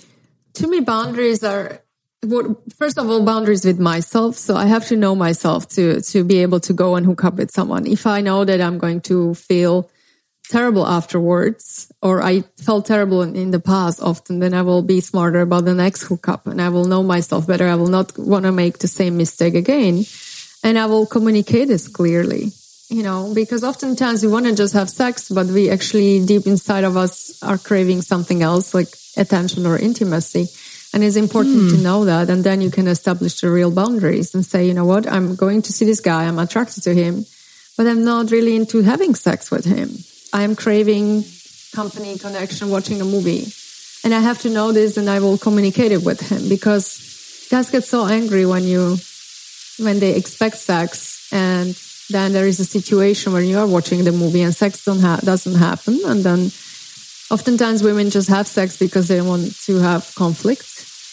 To 0.54 0.68
me 0.68 0.80
boundaries 0.80 1.44
are 1.44 1.82
first 2.78 2.96
of 2.98 3.08
all 3.10 3.24
boundaries 3.24 3.64
with 3.64 3.78
myself. 3.78 4.36
So 4.36 4.56
i 4.56 4.66
have 4.66 4.86
to 4.86 4.96
know 4.96 5.14
myself 5.14 5.68
to 5.70 6.00
to 6.00 6.24
be 6.24 6.38
able 6.42 6.60
to 6.60 6.72
go 6.72 6.96
and 6.96 7.04
hook 7.04 7.24
up 7.24 7.34
with 7.34 7.50
someone. 7.50 7.86
If 7.86 8.06
i 8.06 8.20
know 8.20 8.44
that 8.44 8.60
i'm 8.60 8.78
going 8.78 9.00
to 9.02 9.34
feel 9.34 9.90
terrible 10.48 10.86
afterwards 10.86 11.92
or 12.02 12.22
I 12.22 12.42
felt 12.62 12.86
terrible 12.86 13.22
in, 13.22 13.34
in, 13.34 13.50
the 13.50 13.60
past 13.60 14.00
often, 14.00 14.38
then 14.38 14.54
I 14.54 14.62
will 14.62 14.82
be 14.82 15.00
smarter 15.00 15.40
about 15.40 15.64
the 15.64 15.74
next 15.74 16.02
hookup 16.02 16.46
and 16.46 16.60
I 16.60 16.68
will 16.68 16.84
know 16.84 17.02
myself 17.02 17.46
better. 17.46 17.66
I 17.66 17.74
will 17.74 17.88
not 17.88 18.16
want 18.18 18.44
to 18.44 18.52
make 18.52 18.78
the 18.78 18.88
same 18.88 19.16
mistake 19.16 19.54
again. 19.54 20.04
And 20.62 20.78
I 20.78 20.86
will 20.86 21.06
communicate 21.06 21.68
this 21.68 21.88
clearly, 21.88 22.52
you 22.88 23.02
know, 23.02 23.32
because 23.34 23.64
oftentimes 23.64 24.22
we 24.22 24.30
want 24.30 24.46
to 24.46 24.54
just 24.54 24.74
have 24.74 24.90
sex, 24.90 25.28
but 25.28 25.46
we 25.46 25.70
actually 25.70 26.24
deep 26.24 26.46
inside 26.46 26.84
of 26.84 26.96
us 26.96 27.42
are 27.42 27.58
craving 27.58 28.02
something 28.02 28.42
else 28.42 28.74
like 28.74 28.88
attention 29.16 29.66
or 29.66 29.78
intimacy. 29.78 30.46
And 30.94 31.02
it's 31.02 31.16
important 31.16 31.56
mm. 31.56 31.70
to 31.70 31.76
hmm. 31.76 31.82
know 31.82 32.04
that. 32.04 32.30
And 32.30 32.42
then 32.42 32.60
you 32.60 32.70
can 32.70 32.86
establish 32.86 33.40
the 33.40 33.50
real 33.50 33.70
boundaries 33.70 34.34
and 34.34 34.46
say, 34.46 34.66
you 34.66 34.72
know 34.72 34.86
what? 34.86 35.06
I'm 35.06 35.34
going 35.34 35.62
to 35.62 35.72
see 35.72 35.84
this 35.84 36.00
guy. 36.00 36.24
I'm 36.24 36.38
attracted 36.38 36.84
to 36.84 36.94
him, 36.94 37.26
but 37.76 37.86
I'm 37.86 38.04
not 38.04 38.30
really 38.30 38.56
into 38.56 38.82
having 38.82 39.14
sex 39.14 39.50
with 39.50 39.64
him 39.64 39.98
I'm 40.36 40.54
craving 40.54 41.24
company 41.72 42.18
connection 42.18 42.68
watching 42.68 43.00
a 43.00 43.04
movie. 43.04 43.46
And 44.04 44.12
I 44.14 44.20
have 44.20 44.38
to 44.42 44.50
know 44.50 44.70
this 44.70 44.98
and 44.98 45.08
I 45.08 45.18
will 45.20 45.38
communicate 45.38 45.92
it 45.92 46.02
with 46.04 46.20
him 46.20 46.50
because 46.50 47.48
guys 47.50 47.70
get 47.70 47.84
so 47.84 48.06
angry 48.06 48.44
when 48.44 48.64
you, 48.64 48.98
when 49.78 49.98
they 49.98 50.14
expect 50.14 50.58
sex 50.58 51.32
and 51.32 51.74
then 52.10 52.34
there 52.34 52.46
is 52.46 52.60
a 52.60 52.66
situation 52.66 53.32
where 53.32 53.42
you 53.42 53.58
are 53.58 53.66
watching 53.66 54.04
the 54.04 54.12
movie 54.12 54.42
and 54.42 54.54
sex 54.54 54.84
don't 54.84 55.00
ha- 55.00 55.20
doesn't 55.24 55.54
happen. 55.54 55.98
And 56.04 56.22
then 56.22 56.40
oftentimes 57.30 57.82
women 57.82 58.10
just 58.10 58.28
have 58.28 58.46
sex 58.46 58.78
because 58.78 59.08
they 59.08 59.22
want 59.22 59.56
to 59.64 59.78
have 59.78 60.14
conflict 60.16 60.68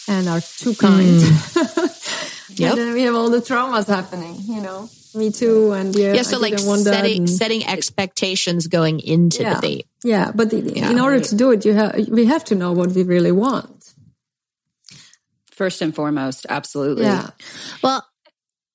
and 0.06 0.28
are 0.28 0.42
too 0.42 0.74
kind. 0.74 1.18
Mm. 1.18 2.58
yep. 2.58 2.72
and 2.72 2.78
then 2.78 2.92
we 2.92 3.02
have 3.04 3.14
all 3.14 3.30
the 3.30 3.40
traumas 3.40 3.88
happening, 3.88 4.36
you 4.44 4.60
know 4.60 4.90
me 5.14 5.30
too. 5.30 5.72
And 5.72 5.94
yeah, 5.94 6.14
yeah. 6.14 6.22
So 6.22 6.36
I 6.36 6.40
like 6.40 6.58
setting 6.58 7.18
and, 7.18 7.30
setting 7.30 7.66
expectations 7.66 8.66
going 8.66 9.00
into 9.00 9.42
yeah, 9.42 9.54
the 9.54 9.60
date. 9.60 9.86
Yeah, 10.02 10.32
but 10.34 10.50
the, 10.50 10.60
yeah, 10.60 10.90
in 10.90 11.00
order 11.00 11.16
right. 11.16 11.24
to 11.24 11.36
do 11.36 11.50
it, 11.52 11.64
you 11.64 11.74
have 11.74 12.08
we 12.08 12.26
have 12.26 12.44
to 12.46 12.54
know 12.54 12.72
what 12.72 12.90
we 12.90 13.02
really 13.02 13.32
want. 13.32 13.94
First 15.50 15.82
and 15.82 15.94
foremost, 15.94 16.46
absolutely. 16.48 17.04
Yeah. 17.04 17.30
Well, 17.82 18.04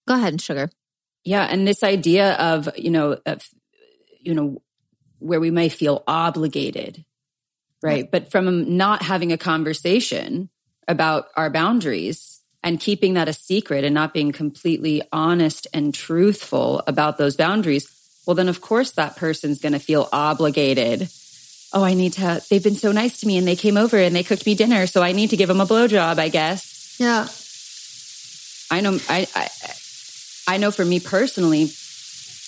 go 0.08 0.16
ahead, 0.16 0.42
sugar. 0.42 0.70
Yeah, 1.24 1.44
and 1.44 1.68
this 1.68 1.84
idea 1.84 2.36
of 2.36 2.70
you 2.78 2.90
know 2.90 3.18
of 3.26 3.48
you 4.22 4.34
know 4.34 4.62
where 5.20 5.40
we 5.40 5.52
may 5.52 5.70
feel 5.70 6.04
obligated, 6.08 7.04
right? 7.84 8.10
But 8.10 8.32
from 8.32 8.78
not 8.78 9.02
having 9.02 9.32
a 9.32 9.38
conversation 9.38 10.50
about 10.88 11.28
our 11.36 11.50
boundaries 11.50 12.39
and 12.64 12.80
keeping 12.80 13.14
that 13.14 13.30
a 13.30 13.34
secret 13.34 13.84
and 13.84 13.94
not 13.94 14.14
being 14.14 14.32
completely 14.32 15.02
honest 15.12 15.68
and 15.74 15.94
truthful 15.94 16.82
about 16.88 17.18
those 17.18 17.36
boundaries, 17.36 17.90
well, 18.26 18.36
then 18.36 18.50
of 18.50 18.62
course 18.62 18.92
that 18.92 19.16
person's 19.16 19.60
going 19.60 19.74
to 19.74 19.80
feel 19.80 20.10
obligated. 20.12 21.10
Oh, 21.72 21.84
I 21.84 21.94
need 21.94 22.14
to, 22.14 22.42
they've 22.50 22.64
been 22.64 22.76
so 22.76 22.92
nice 22.92 23.22
to 23.22 23.28
me 23.28 23.38
and 23.38 23.48
they 23.48 23.56
came 23.56 23.78
over 23.78 23.98
and 23.98 24.16
they 24.16 24.24
cooked 24.24 24.46
me 24.46 24.56
dinner. 24.56 24.88
So 24.88 25.02
I 25.02 25.14
need 25.14 25.30
to 25.30 25.38
give 25.38 25.48
them 25.48 25.62
a 25.62 25.66
blowjob, 25.66 26.18
I 26.18 26.30
guess. 26.30 26.98
Yeah. 27.00 27.28
I 28.72 28.82
know, 28.82 29.00
I, 29.08 29.28
I, 29.36 29.50
I 30.48 30.58
know 30.58 30.72
for 30.72 30.84
me 30.84 31.00
personally, 31.00 31.72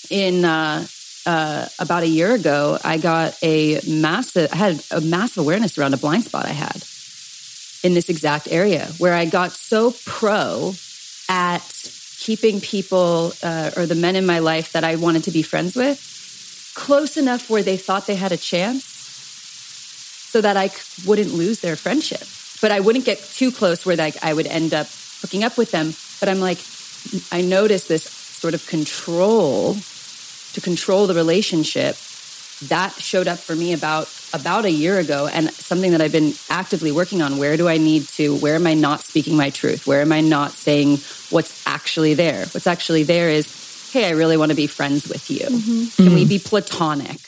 in, 0.10 0.44
uh, 0.44 0.86
uh, 1.26 1.68
about 1.80 2.04
a 2.04 2.08
year 2.08 2.34
ago, 2.34 2.78
I 2.84 2.98
got 2.98 3.38
a 3.44 3.80
massive, 3.88 4.52
I 4.52 4.56
had 4.56 4.84
a 4.92 5.02
massive 5.02 5.44
awareness 5.44 5.78
around 5.78 5.94
a 5.94 5.98
blind 5.98 6.24
spot 6.24 6.46
I 6.46 6.50
had 6.50 6.84
in 7.84 7.94
this 7.94 8.10
exact 8.10 8.48
area 8.52 8.88
where 8.98 9.14
I 9.14 9.26
got 9.26 9.52
so 9.52 9.94
pro 10.06 10.74
at 11.30 11.64
keeping 12.20 12.62
people 12.62 13.34
uh, 13.42 13.72
or 13.76 13.86
the 13.86 13.96
men 13.96 14.16
in 14.16 14.26
my 14.26 14.40
life 14.40 14.74
that 14.74 14.84
I 14.84 14.96
wanted 14.96 15.24
to 15.26 15.32
be 15.32 15.42
friends 15.42 15.76
with 15.76 16.10
close 16.74 17.18
enough 17.18 17.50
where 17.50 17.64
they 17.64 17.78
thought 17.78 18.08
they 18.08 18.16
had 18.16 18.32
a 18.32 18.38
chance 18.38 18.86
so 20.32 20.42
that 20.42 20.56
I 20.56 20.70
wouldn't 21.06 21.34
lose 21.34 21.60
their 21.60 21.76
friendship. 21.76 22.24
But 22.62 22.72
I 22.72 22.80
wouldn't 22.80 23.06
get 23.06 23.20
too 23.20 23.52
close 23.52 23.86
where 23.86 23.96
like 23.96 24.24
I 24.24 24.34
would 24.34 24.48
end 24.48 24.74
up 24.74 24.88
hooking 25.22 25.44
up 25.44 25.58
with 25.58 25.72
them. 25.72 25.94
But 26.20 26.30
I'm 26.30 26.40
like, 26.40 26.60
I 27.32 27.42
noticed 27.42 27.88
this 27.88 28.04
sort 28.04 28.54
of 28.54 28.66
control 28.68 29.76
to 30.54 30.62
control 30.62 31.08
the 31.08 31.16
relationship 31.16 31.98
that 32.68 32.94
showed 32.94 33.28
up 33.28 33.40
for 33.40 33.56
me 33.56 33.74
about 33.74 34.08
about 34.34 34.66
a 34.66 34.72
year 34.72 34.98
ago 35.00 35.28
and 35.28 35.52
something 35.52 35.92
that 35.92 36.02
I've 36.02 36.12
been 36.12 36.34
actively 36.50 36.92
working 36.92 37.22
on. 37.22 37.38
Where 37.38 37.58
do 37.58 37.68
I 37.68 37.78
need 37.78 38.08
to, 38.10 38.38
where 38.38 38.56
am 38.56 38.66
I 38.66 38.74
not 38.74 39.02
speaking 39.02 39.36
my 39.36 39.50
truth? 39.50 39.86
Where 39.86 40.02
am 40.02 40.12
I 40.12 40.22
not 40.22 40.52
saying 40.52 41.00
what's 41.32 41.66
actually 41.68 42.14
there? 42.14 42.46
What's 42.46 42.68
actually 42.68 43.04
there 43.04 43.30
is, 43.30 43.92
hey, 43.92 44.08
I 44.08 44.12
really 44.12 44.38
want 44.38 44.52
to 44.52 44.56
be 44.56 44.68
friends 44.68 45.08
with 45.10 45.30
you. 45.30 45.46
Mm-hmm. 45.46 46.04
Can 46.04 46.14
we 46.14 46.26
be 46.26 46.40
platonic? 46.40 47.20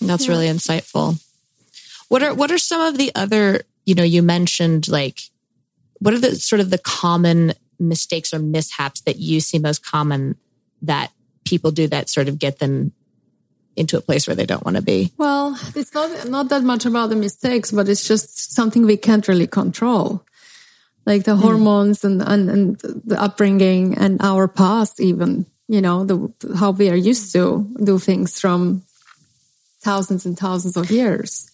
That's 0.00 0.26
yeah. 0.26 0.30
really 0.30 0.46
insightful. 0.46 1.22
What 2.08 2.22
are 2.22 2.34
what 2.34 2.50
are 2.50 2.58
some 2.58 2.80
of 2.80 2.98
the 2.98 3.12
other, 3.14 3.62
you 3.86 3.94
know, 3.94 4.02
you 4.02 4.22
mentioned 4.22 4.88
like 4.88 5.20
what 6.00 6.14
are 6.14 6.18
the 6.18 6.36
sort 6.36 6.60
of 6.60 6.70
the 6.70 6.78
common 6.78 7.54
mistakes 7.78 8.34
or 8.34 8.38
mishaps 8.38 9.02
that 9.02 9.16
you 9.16 9.40
see 9.40 9.58
most 9.58 9.84
common 9.84 10.36
that 10.82 11.12
people 11.44 11.70
do 11.70 11.86
that 11.88 12.08
sort 12.08 12.28
of 12.28 12.38
get 12.38 12.58
them 12.58 12.92
into 13.76 13.96
a 13.96 14.00
place 14.00 14.26
where 14.26 14.36
they 14.36 14.46
don't 14.46 14.64
want 14.64 14.76
to 14.76 14.82
be? 14.82 15.12
Well, 15.16 15.58
it's 15.74 15.94
not 15.94 16.28
not 16.28 16.48
that 16.50 16.62
much 16.62 16.86
about 16.86 17.10
the 17.10 17.16
mistakes, 17.16 17.70
but 17.70 17.88
it's 17.88 18.06
just 18.06 18.54
something 18.54 18.84
we 18.84 18.96
can't 18.96 19.26
really 19.28 19.46
control. 19.46 20.24
Like 21.06 21.24
the 21.24 21.36
hmm. 21.36 21.42
hormones 21.42 22.00
mm. 22.00 22.04
and, 22.04 22.22
and, 22.22 22.50
and 22.50 22.80
the 23.04 23.20
upbringing 23.20 23.98
and 23.98 24.22
our 24.22 24.48
past, 24.48 25.00
even, 25.00 25.44
you 25.68 25.82
know, 25.82 26.04
the, 26.04 26.32
how 26.56 26.70
we 26.70 26.88
are 26.88 26.96
used 26.96 27.32
to 27.34 27.68
do 27.82 27.98
things 27.98 28.40
from 28.40 28.82
thousands 29.80 30.24
and 30.24 30.38
thousands 30.38 30.78
of 30.78 30.90
years. 30.90 31.50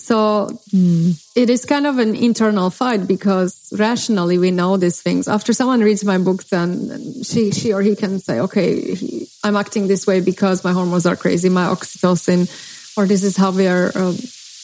So 0.00 0.48
mm. 0.72 1.14
it 1.36 1.50
is 1.50 1.64
kind 1.64 1.86
of 1.86 1.98
an 1.98 2.16
internal 2.16 2.70
fight 2.70 3.06
because 3.06 3.72
rationally 3.76 4.38
we 4.38 4.50
know 4.50 4.76
these 4.76 5.00
things. 5.00 5.28
After 5.28 5.52
someone 5.52 5.80
reads 5.80 6.04
my 6.04 6.18
book, 6.18 6.44
then 6.44 7.22
she, 7.22 7.52
she 7.52 7.72
or 7.72 7.82
he 7.82 7.94
can 7.94 8.18
say, 8.18 8.40
okay, 8.40 8.94
he, 8.94 9.28
I'm 9.44 9.56
acting 9.56 9.88
this 9.88 10.06
way 10.06 10.20
because 10.20 10.64
my 10.64 10.72
hormones 10.72 11.06
are 11.06 11.16
crazy, 11.16 11.48
my 11.48 11.66
oxytocin, 11.66 12.48
or 12.96 13.06
this 13.06 13.22
is 13.22 13.36
how 13.36 13.52
we 13.52 13.68
are 13.68 13.92
uh, 13.94 14.14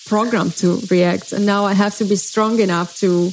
programmed 0.07 0.57
to 0.57 0.81
react. 0.91 1.33
And 1.33 1.47
now 1.47 1.65
I 1.67 1.75
have 1.75 1.97
to 1.99 2.05
be 2.05 2.17
strong 2.17 2.59
enough 2.59 2.99
to 3.01 3.31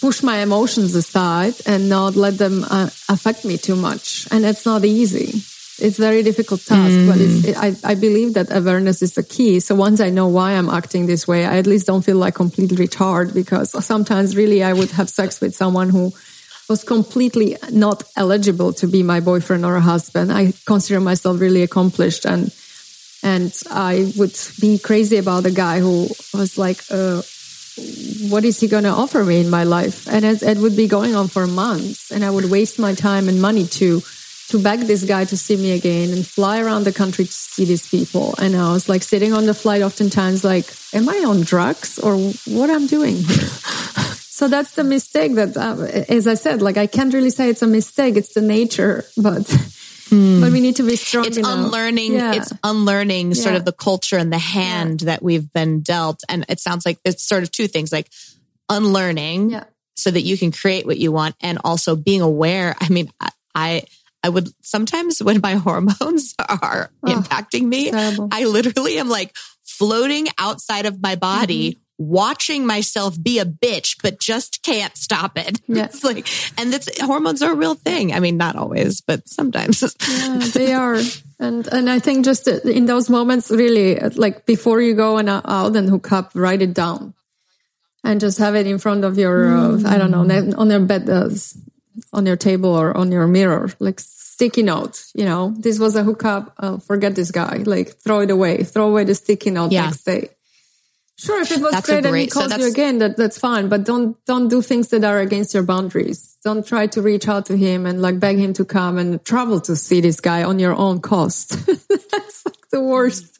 push 0.00 0.22
my 0.22 0.38
emotions 0.38 0.94
aside 0.94 1.54
and 1.64 1.88
not 1.88 2.16
let 2.16 2.38
them 2.38 2.64
uh, 2.64 2.90
affect 3.08 3.44
me 3.44 3.56
too 3.56 3.76
much. 3.76 4.26
And 4.30 4.44
it's 4.44 4.66
not 4.66 4.84
easy. 4.84 5.40
It's 5.78 5.98
a 5.98 6.02
very 6.02 6.22
difficult 6.22 6.64
task, 6.64 6.94
mm. 6.94 7.08
but 7.08 7.20
it, 7.20 7.56
I, 7.56 7.90
I 7.90 7.94
believe 7.94 8.32
that 8.34 8.50
awareness 8.50 9.02
is 9.02 9.14
the 9.14 9.22
key. 9.22 9.60
So 9.60 9.74
once 9.74 10.00
I 10.00 10.08
know 10.08 10.26
why 10.26 10.52
I'm 10.52 10.70
acting 10.70 11.06
this 11.06 11.28
way, 11.28 11.44
I 11.44 11.58
at 11.58 11.66
least 11.66 11.86
don't 11.86 12.02
feel 12.02 12.16
like 12.16 12.34
completely 12.34 12.76
retarded 12.76 13.34
because 13.34 13.84
sometimes 13.84 14.36
really 14.36 14.62
I 14.62 14.72
would 14.72 14.90
have 14.92 15.10
sex 15.10 15.40
with 15.40 15.54
someone 15.54 15.90
who 15.90 16.12
was 16.68 16.82
completely 16.82 17.56
not 17.70 18.04
eligible 18.16 18.72
to 18.72 18.86
be 18.86 19.02
my 19.02 19.20
boyfriend 19.20 19.64
or 19.66 19.76
a 19.76 19.80
husband. 19.80 20.32
I 20.32 20.54
consider 20.64 20.98
myself 21.00 21.40
really 21.40 21.62
accomplished 21.62 22.24
and 22.24 22.50
and 23.22 23.52
I 23.70 24.12
would 24.16 24.38
be 24.60 24.78
crazy 24.78 25.16
about 25.16 25.46
a 25.46 25.50
guy 25.50 25.80
who 25.80 26.08
was 26.32 26.58
like, 26.58 26.82
uh, 26.90 27.22
what 28.30 28.44
is 28.44 28.60
he 28.60 28.68
going 28.68 28.84
to 28.84 28.90
offer 28.90 29.24
me 29.24 29.40
in 29.40 29.50
my 29.50 29.64
life? 29.64 30.06
And 30.06 30.24
it, 30.24 30.42
it, 30.42 30.58
would 30.58 30.76
be 30.76 30.86
going 30.86 31.16
on 31.16 31.28
for 31.28 31.46
months 31.46 32.12
and 32.12 32.24
I 32.24 32.30
would 32.30 32.50
waste 32.50 32.78
my 32.78 32.94
time 32.94 33.28
and 33.28 33.42
money 33.42 33.66
to, 33.66 34.00
to 34.48 34.62
beg 34.62 34.80
this 34.80 35.04
guy 35.04 35.24
to 35.24 35.36
see 35.36 35.56
me 35.56 35.72
again 35.72 36.10
and 36.10 36.26
fly 36.26 36.60
around 36.60 36.84
the 36.84 36.92
country 36.92 37.24
to 37.24 37.32
see 37.32 37.64
these 37.64 37.88
people. 37.88 38.34
And 38.38 38.54
I 38.54 38.72
was 38.72 38.88
like 38.88 39.02
sitting 39.02 39.32
on 39.32 39.46
the 39.46 39.54
flight 39.54 39.82
oftentimes 39.82 40.44
like, 40.44 40.66
am 40.92 41.08
I 41.08 41.24
on 41.26 41.42
drugs 41.42 41.98
or 41.98 42.16
what 42.16 42.70
I'm 42.70 42.86
doing 42.86 43.16
here? 43.16 43.26
so 44.20 44.48
that's 44.48 44.74
the 44.74 44.84
mistake 44.84 45.34
that, 45.34 45.56
uh, 45.56 45.82
as 46.08 46.26
I 46.26 46.34
said, 46.34 46.62
like 46.62 46.76
I 46.76 46.86
can't 46.86 47.12
really 47.12 47.30
say 47.30 47.50
it's 47.50 47.62
a 47.62 47.66
mistake. 47.66 48.16
It's 48.16 48.34
the 48.34 48.42
nature, 48.42 49.04
but 49.16 49.44
Mm. 50.06 50.40
But 50.40 50.52
we 50.52 50.60
need 50.60 50.76
to 50.76 50.84
be 50.84 50.96
strong. 50.96 51.26
It's 51.26 51.36
enough. 51.36 51.58
unlearning. 51.58 52.14
Yeah. 52.14 52.34
It's 52.34 52.52
unlearning 52.62 53.32
yeah. 53.32 53.42
sort 53.42 53.56
of 53.56 53.64
the 53.64 53.72
culture 53.72 54.16
and 54.16 54.32
the 54.32 54.38
hand 54.38 55.02
yeah. 55.02 55.06
that 55.06 55.22
we've 55.22 55.52
been 55.52 55.80
dealt. 55.80 56.22
And 56.28 56.46
it 56.48 56.60
sounds 56.60 56.86
like 56.86 56.98
it's 57.04 57.24
sort 57.24 57.42
of 57.42 57.50
two 57.50 57.66
things 57.66 57.90
like 57.90 58.08
unlearning 58.68 59.60
so 59.96 60.10
that 60.10 60.20
you 60.20 60.38
can 60.38 60.52
create 60.52 60.86
what 60.86 60.98
you 60.98 61.10
want 61.10 61.34
and 61.40 61.58
also 61.64 61.96
being 61.96 62.20
aware. 62.20 62.76
I 62.80 62.88
mean, 62.88 63.10
I, 63.20 63.30
I 63.54 63.82
would 64.28 64.48
sometimes 64.62 65.22
when 65.22 65.40
my 65.42 65.54
hormones 65.66 66.34
are 66.38 66.90
oh, 67.02 67.06
impacting 67.06 67.64
me, 67.64 67.90
terrible. 67.90 68.28
I 68.32 68.44
literally 68.44 68.98
am 68.98 69.08
like 69.08 69.34
floating 69.64 70.26
outside 70.38 70.86
of 70.86 71.02
my 71.02 71.16
body. 71.16 71.72
Mm-hmm 71.72 71.80
watching 71.98 72.66
myself 72.66 73.20
be 73.20 73.38
a 73.38 73.44
bitch, 73.44 73.96
but 74.02 74.20
just 74.20 74.62
can't 74.62 74.96
stop 74.96 75.38
it. 75.38 75.60
Yeah. 75.68 75.84
It's 75.84 76.04
like, 76.04 76.28
and 76.58 76.72
it's 76.72 77.00
hormones 77.00 77.42
are 77.42 77.52
a 77.52 77.54
real 77.54 77.74
thing. 77.74 78.14
I 78.14 78.20
mean, 78.20 78.36
not 78.38 78.56
always, 78.56 79.02
but 79.02 79.28
sometimes. 79.28 79.82
yeah, 80.08 80.38
they 80.54 80.72
are. 80.72 80.98
And, 81.38 81.66
and 81.66 81.90
I 81.90 81.98
think 81.98 82.24
just 82.24 82.48
in 82.48 82.86
those 82.86 83.10
moments, 83.10 83.50
really, 83.50 83.98
like 83.98 84.46
before 84.46 84.80
you 84.80 84.94
go 84.94 85.18
and 85.18 85.28
out 85.28 85.76
and 85.76 85.88
hook 85.88 86.12
up, 86.12 86.30
write 86.34 86.62
it 86.62 86.72
down 86.72 87.14
and 88.04 88.20
just 88.20 88.38
have 88.38 88.54
it 88.54 88.66
in 88.66 88.78
front 88.78 89.04
of 89.04 89.18
your, 89.18 89.46
mm. 89.46 89.84
uh, 89.84 89.88
I 89.88 89.98
don't 89.98 90.10
know, 90.10 90.56
on 90.56 90.70
your 90.70 90.80
bed, 90.80 91.10
uh, 91.10 91.28
on 92.12 92.26
your 92.26 92.36
table 92.36 92.74
or 92.74 92.96
on 92.96 93.12
your 93.12 93.26
mirror, 93.26 93.70
like 93.78 94.00
sticky 94.00 94.62
note, 94.62 95.04
you 95.14 95.24
know, 95.24 95.54
this 95.56 95.78
was 95.78 95.96
a 95.96 96.02
hookup. 96.02 96.54
Uh, 96.58 96.78
forget 96.78 97.14
this 97.14 97.30
guy, 97.30 97.62
like 97.66 97.96
throw 97.96 98.20
it 98.20 98.30
away, 98.30 98.64
throw 98.64 98.88
away 98.88 99.04
the 99.04 99.14
sticky 99.14 99.50
note 99.50 99.72
yeah. 99.72 99.86
next 99.86 100.04
day 100.04 100.30
Sure, 101.18 101.40
if 101.40 101.50
it 101.50 101.60
was 101.62 101.72
that's 101.72 101.86
great, 101.86 102.02
great 102.02 102.10
and 102.10 102.20
he 102.20 102.26
calls 102.26 102.52
so 102.52 102.58
you 102.58 102.68
again, 102.68 102.98
that, 102.98 103.16
that's 103.16 103.38
fine. 103.38 103.70
But 103.70 103.84
don't 103.84 104.22
don't 104.26 104.48
do 104.48 104.60
things 104.60 104.88
that 104.88 105.02
are 105.02 105.18
against 105.18 105.54
your 105.54 105.62
boundaries. 105.62 106.36
Don't 106.44 106.66
try 106.66 106.88
to 106.88 107.00
reach 107.00 107.26
out 107.26 107.46
to 107.46 107.56
him 107.56 107.86
and 107.86 108.02
like 108.02 108.20
beg 108.20 108.36
him 108.36 108.52
to 108.54 108.66
come 108.66 108.98
and 108.98 109.24
travel 109.24 109.60
to 109.62 109.76
see 109.76 110.02
this 110.02 110.20
guy 110.20 110.44
on 110.44 110.58
your 110.58 110.74
own 110.74 111.00
cost. 111.00 111.52
that's 111.66 112.44
like 112.44 112.68
the 112.70 112.82
worst. 112.82 113.32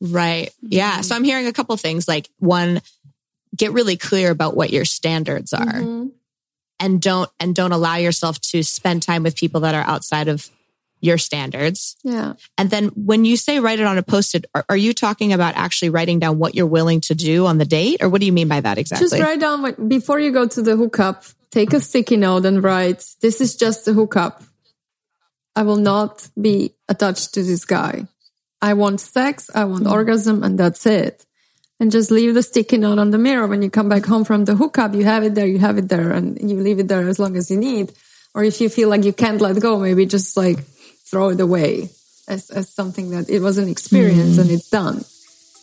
Right. 0.00 0.54
Yeah. 0.62 1.02
So 1.02 1.14
I'm 1.14 1.24
hearing 1.24 1.48
a 1.48 1.52
couple 1.52 1.76
things. 1.76 2.08
Like 2.08 2.30
one, 2.38 2.80
get 3.54 3.72
really 3.72 3.98
clear 3.98 4.30
about 4.30 4.56
what 4.56 4.70
your 4.70 4.86
standards 4.86 5.52
are. 5.52 5.66
Mm-hmm. 5.66 6.08
And 6.84 7.00
don't 7.00 7.30
and 7.40 7.54
don't 7.54 7.72
allow 7.72 7.96
yourself 7.96 8.38
to 8.52 8.62
spend 8.62 9.02
time 9.02 9.22
with 9.22 9.36
people 9.36 9.60
that 9.60 9.74
are 9.74 9.86
outside 9.86 10.28
of 10.28 10.50
your 11.00 11.18
standards. 11.18 11.96
Yeah. 12.02 12.34
And 12.58 12.70
then 12.70 12.88
when 12.88 13.24
you 13.24 13.36
say 13.36 13.58
write 13.60 13.80
it 13.80 13.86
on 13.86 13.96
a 13.98 14.02
post-it, 14.02 14.44
are, 14.54 14.64
are, 14.68 14.76
you 14.76 14.92
talking 14.92 15.32
about 15.32 15.54
actually 15.54 15.90
writing 15.90 16.18
down 16.18 16.38
what 16.38 16.54
you're 16.54 16.66
willing 16.66 17.00
to 17.02 17.14
do 17.14 17.46
on 17.46 17.58
the 17.58 17.64
date? 17.64 18.02
Or 18.02 18.08
what 18.08 18.20
do 18.20 18.26
you 18.26 18.32
mean 18.32 18.48
by 18.48 18.60
that 18.60 18.78
exactly? 18.78 19.08
Just 19.08 19.22
write 19.22 19.40
down 19.40 19.62
what, 19.62 19.88
before 19.88 20.18
you 20.18 20.32
go 20.32 20.46
to 20.46 20.62
the 20.62 20.76
hookup, 20.76 21.24
take 21.50 21.72
a 21.72 21.80
sticky 21.80 22.16
note 22.16 22.44
and 22.46 22.62
write, 22.62 23.04
this 23.20 23.40
is 23.40 23.56
just 23.56 23.86
a 23.86 23.92
hookup. 23.92 24.42
I 25.56 25.62
will 25.62 25.76
not 25.76 26.28
be 26.40 26.74
attached 26.88 27.34
to 27.34 27.42
this 27.42 27.64
guy. 27.64 28.06
I 28.60 28.74
want 28.74 29.00
sex. 29.00 29.50
I 29.54 29.64
want 29.64 29.84
mm. 29.84 29.92
orgasm 29.92 30.42
and 30.42 30.58
that's 30.58 30.86
it. 30.86 31.26
And 31.80 31.90
just 31.90 32.10
leave 32.10 32.34
the 32.34 32.42
sticky 32.42 32.78
note 32.78 32.98
on 32.98 33.10
the 33.10 33.18
mirror. 33.18 33.46
When 33.46 33.62
you 33.62 33.68
come 33.68 33.88
back 33.88 34.04
home 34.04 34.24
from 34.24 34.44
the 34.44 34.54
hookup, 34.54 34.94
you 34.94 35.04
have 35.04 35.24
it 35.24 35.34
there, 35.34 35.46
you 35.46 35.58
have 35.58 35.76
it 35.76 35.88
there 35.88 36.12
and 36.12 36.38
you 36.50 36.60
leave 36.60 36.78
it 36.78 36.88
there 36.88 37.08
as 37.08 37.18
long 37.18 37.36
as 37.36 37.50
you 37.50 37.56
need. 37.56 37.92
Or 38.34 38.44
if 38.44 38.60
you 38.60 38.68
feel 38.68 38.88
like 38.88 39.04
you 39.04 39.12
can't 39.12 39.40
let 39.40 39.60
go, 39.60 39.78
maybe 39.78 40.06
just 40.06 40.36
like 40.36 40.58
throw 41.10 41.30
it 41.30 41.40
away 41.40 41.90
as, 42.28 42.50
as 42.50 42.72
something 42.72 43.10
that 43.10 43.28
it 43.28 43.40
was 43.40 43.58
an 43.58 43.68
experience 43.68 44.36
mm. 44.36 44.40
and 44.42 44.50
it's 44.50 44.70
done. 44.70 45.04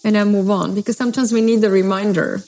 And 0.03 0.17
I 0.17 0.23
move 0.23 0.49
on 0.49 0.75
because 0.75 0.97
sometimes 0.97 1.31
we 1.31 1.41
need 1.41 1.61
the 1.61 1.69
reminder. 1.69 2.43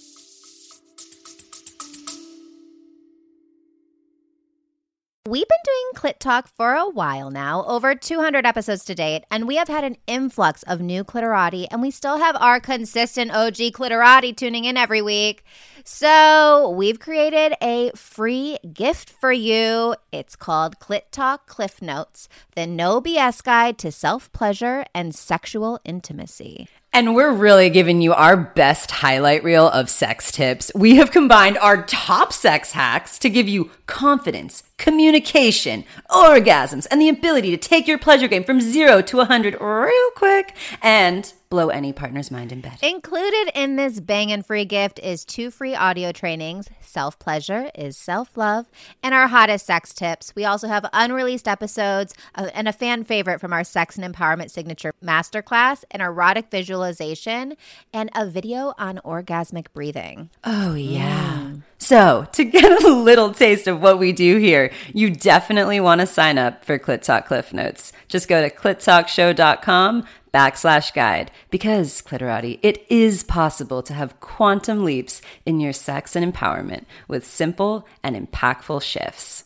We've 5.34 5.48
been 5.48 5.58
doing 5.66 6.14
Clit 6.14 6.20
Talk 6.20 6.48
for 6.48 6.76
a 6.76 6.88
while 6.88 7.32
now, 7.32 7.66
over 7.66 7.96
200 7.96 8.46
episodes 8.46 8.86
to 8.86 8.94
date, 8.94 9.24
and 9.32 9.48
we 9.48 9.56
have 9.56 9.68
had 9.68 9.84
an 9.84 9.98
influx 10.06 10.62
of 10.62 10.80
new 10.80 11.04
clitorati, 11.04 11.66
and 11.72 11.82
we 11.82 11.90
still 11.90 12.20
have 12.20 12.36
our 12.40 12.60
consistent 12.60 13.32
OG 13.32 13.56
clitorati 13.74 14.38
tuning 14.38 14.66
in 14.66 14.78
every 14.78 15.02
week. 15.02 15.44
So 15.86 16.70
we've 16.70 16.98
created 16.98 17.56
a 17.62 17.92
free 17.94 18.58
gift 18.74 19.10
for 19.10 19.34
you. 19.34 19.96
It's 20.14 20.38
called 20.38 20.80
Clit 20.80 21.12
Talk 21.12 21.46
Cliff 21.46 21.82
Notes, 21.82 22.30
the 22.56 22.66
no 22.66 23.02
BS 23.02 23.44
guide 23.44 23.78
to 23.80 23.92
self 23.92 24.32
pleasure 24.32 24.86
and 24.96 25.14
sexual 25.14 25.82
intimacy. 25.84 26.70
And 26.94 27.16
we're 27.16 27.34
really 27.34 27.70
giving 27.70 28.02
you 28.02 28.14
our 28.14 28.38
best 28.38 28.92
highlight 28.92 29.44
reel 29.44 29.68
of 29.68 29.90
sex 29.90 30.32
tips. 30.32 30.72
We 30.74 30.96
have 30.98 31.12
combined 31.12 31.58
our 31.58 31.84
top 31.84 32.32
sex 32.32 32.72
hacks 32.72 33.18
to 33.20 33.30
give 33.30 33.50
you 33.50 33.72
confidence, 33.86 34.64
communication, 34.78 35.84
orgasms, 36.10 36.88
and 36.92 37.02
the 37.02 37.10
ability 37.10 37.50
to 37.52 37.58
take 37.58 37.88
your 37.88 37.98
pleasure 37.98 38.28
game 38.28 38.44
from 38.44 38.62
zero 38.62 39.02
to 39.02 39.18
100 39.18 39.60
real 39.60 40.12
quick 40.16 40.56
and 40.82 41.34
blow 41.54 41.70
any 41.70 41.94
partner's 41.94 42.32
mind 42.32 42.52
in 42.52 42.62
bed. 42.62 42.80
Included 42.82 43.52
in 43.54 43.76
this 43.76 44.00
bang 44.00 44.32
and 44.32 44.44
free 44.44 44.66
gift 44.66 44.98
is 44.98 45.24
two 45.24 45.52
free 45.52 45.76
audio 45.76 46.12
trainings 46.12 46.68
Self 46.82 47.20
Pleasure 47.20 47.70
is 47.76 47.96
Self 47.96 48.36
Love, 48.36 48.66
and 49.04 49.14
our 49.14 49.28
hottest 49.28 49.68
sex 49.68 49.94
tips. 49.94 50.34
We 50.36 50.46
also 50.46 50.68
have 50.68 50.90
unreleased 50.92 51.48
episodes 51.48 52.16
uh, 52.34 52.50
and 52.56 52.68
a 52.68 52.74
fan 52.74 53.04
favorite 53.04 53.40
from 53.40 53.54
our 53.54 53.64
Sex 53.64 54.00
and 54.00 54.16
Empowerment 54.16 54.50
Signature 54.50 54.96
Masterclass, 55.04 55.84
an 55.92 56.02
erotic 56.02 56.50
visualization, 56.50 57.56
and 57.94 58.10
a 58.16 58.26
video 58.26 58.74
on 58.80 59.00
orgasmic 59.06 59.68
breathing. 59.74 60.32
Oh, 60.44 60.74
yeah. 60.74 61.38
Mm. 61.40 61.62
So, 61.78 62.28
to 62.32 62.46
get 62.46 62.84
a 62.84 62.88
little 62.88 63.32
taste 63.32 63.68
of 63.68 63.80
what 63.80 64.00
we 64.00 64.12
do 64.12 64.38
here, 64.38 64.72
you 64.92 65.12
definitely 65.12 65.80
want 65.80 66.02
to 66.02 66.08
sign 66.08 66.40
up 66.40 66.66
for 66.66 66.80
Clit 66.80 67.04
Talk 67.04 67.28
Cliff 67.28 67.54
Notes. 67.54 67.92
Just 68.08 68.28
go 68.28 68.42
to 68.42 68.50
clittalkshow.com 68.50 70.06
backslash 70.34 70.94
guide 70.94 71.32
because, 71.50 72.02
Clitorati, 72.02 72.60
it 72.62 72.86
is 72.90 73.24
possible 73.24 73.84
to 73.84 73.94
have 73.94 74.20
quantum 74.20 74.84
leaps 74.84 75.22
in 75.46 75.60
your 75.60 75.74
sex 75.74 76.16
and 76.16 76.34
empowerment 76.34 76.86
with 77.08 77.26
simple 77.26 77.88
and 78.04 78.16
impactful 78.16 78.82
shifts. 78.82 79.46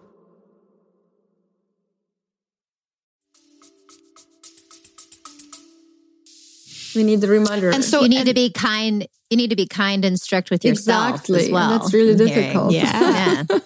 We 6.95 7.03
need 7.03 7.21
the 7.21 7.27
reminder. 7.27 7.69
And 7.69 7.83
so 7.83 8.01
you 8.01 8.09
need 8.09 8.19
and, 8.19 8.27
to 8.27 8.33
be 8.33 8.51
kind. 8.51 9.07
You 9.29 9.37
need 9.37 9.49
to 9.51 9.55
be 9.55 9.67
kind 9.67 10.03
and 10.03 10.19
strict 10.19 10.51
with 10.51 10.65
yourself 10.65 11.11
exactly. 11.11 11.45
as 11.45 11.51
well. 11.51 11.71
And 11.71 11.81
that's 11.81 11.93
really 11.93 12.15
difficult. 12.15 12.73
Yeah. 12.73 13.45
yeah. 13.49 13.59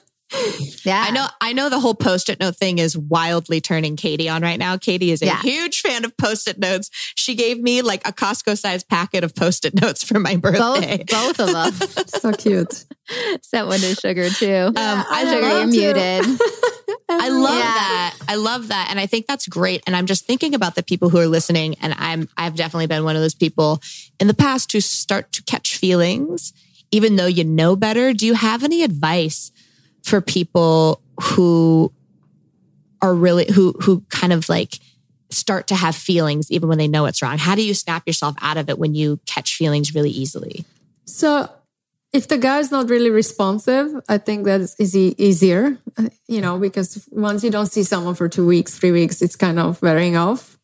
Yeah. 0.84 1.04
I 1.08 1.12
know 1.12 1.26
I 1.42 1.54
know 1.54 1.70
the 1.70 1.80
whole 1.80 1.96
post-it 1.96 2.40
note 2.40 2.56
thing 2.58 2.78
is 2.80 2.98
wildly 2.98 3.60
turning 3.62 3.96
Katie 3.96 4.30
on 4.30 4.42
right 4.42 4.60
now. 4.60 4.78
Katie 4.78 5.12
is 5.12 5.22
a 5.22 5.26
Yeah. 5.26 5.42
huge 5.42 5.82
fan 5.82 6.06
of 6.06 6.16
post-it 6.18 6.60
notes. 6.60 6.90
She 7.16 7.36
gave 7.36 7.60
me 7.60 7.82
like 7.82 8.08
a 8.08 8.12
Costco 8.14 8.58
sized 8.58 8.88
packet 8.88 9.24
of 9.24 9.34
post-it 9.36 9.80
notes 9.82 10.04
for 10.04 10.20
my 10.20 10.36
birthday. 10.36 11.04
Both, 11.10 11.38
both 11.38 11.40
of 11.40 11.52
them. 11.54 12.06
So 12.22 12.32
cute. 12.34 12.86
Sent 13.42 13.68
one 13.68 13.80
to 13.80 13.96
Sugar 13.96 14.30
too. 14.30 14.68
Um, 14.68 14.74
I 14.76 15.24
Sugar, 15.26 15.42
you're 15.42 15.54
love 15.54 15.64
to. 15.64 15.78
muted. 16.26 16.42
I 17.10 17.30
love 17.30 17.56
Yeah. 17.58 17.64
that. 17.64 18.18
I 18.28 18.36
love 18.36 18.68
that. 18.70 18.88
And 18.90 19.00
I 19.00 19.06
think 19.06 19.28
that's 19.28 19.48
great. 19.48 19.84
And 19.86 19.96
I'm 19.96 20.06
just 20.08 20.26
thinking 20.26 20.56
about 20.56 20.76
the 20.76 20.84
people 20.84 21.10
who 21.10 21.18
are 21.20 21.28
listening. 21.28 21.76
And 21.82 21.94
I'm, 21.98 22.28
I've 22.38 22.56
definitely 22.56 22.88
been 22.88 23.04
one 23.04 23.16
of 23.16 23.22
those 23.22 23.36
people 23.36 23.80
in 24.20 24.28
the 24.28 24.34
past 24.34 24.72
who 24.72 24.82
start 24.82 25.32
to 25.34 25.44
catch 25.44 25.78
feelings, 25.78 26.54
even 26.92 27.16
though 27.16 27.26
you 27.28 27.44
know 27.44 27.76
better. 27.76 28.12
Do 28.14 28.26
you 28.26 28.34
have 28.34 28.64
any 28.64 28.82
advice 28.84 29.52
for 30.06 30.22
people 30.22 31.02
who 31.22 31.92
are 33.02 33.14
really, 33.14 33.52
who, 33.52 33.74
who 33.82 34.02
kind 34.10 34.32
of 34.32 34.48
like 34.48 34.80
start 35.32 35.68
to 35.68 35.76
have 35.76 35.96
feelings 35.96 36.52
even 36.52 36.70
when 36.70 36.78
they 36.78 36.88
know 36.88 37.06
it's 37.06 37.22
wrong? 37.22 37.38
How 37.38 37.56
do 37.56 37.66
you 37.66 37.74
snap 37.74 38.06
yourself 38.06 38.36
out 38.42 38.58
of 38.58 38.70
it 38.70 38.78
when 38.78 38.94
you 38.94 39.20
catch 39.26 39.56
feelings 39.56 39.96
really 39.96 40.12
easily? 40.12 40.64
So 41.06 41.50
if 42.14 42.28
the 42.28 42.38
guy's 42.38 42.72
not 42.72 42.90
really 42.90 43.10
responsive, 43.10 43.92
I 44.08 44.20
think 44.20 44.46
that 44.46 44.62
is 44.62 44.96
easier, 44.96 45.78
uh, 45.98 46.10
you 46.28 46.40
know, 46.40 46.60
because 46.60 47.08
once 47.12 47.44
you 47.44 47.50
don't 47.50 47.66
see 47.66 47.84
someone 47.84 48.16
for 48.16 48.30
two 48.30 48.46
weeks, 48.46 48.78
three 48.78 48.92
weeks, 48.92 49.22
it's 49.22 49.36
kind 49.36 49.60
of 49.60 49.82
wearing 49.82 50.16
off. 50.16 50.55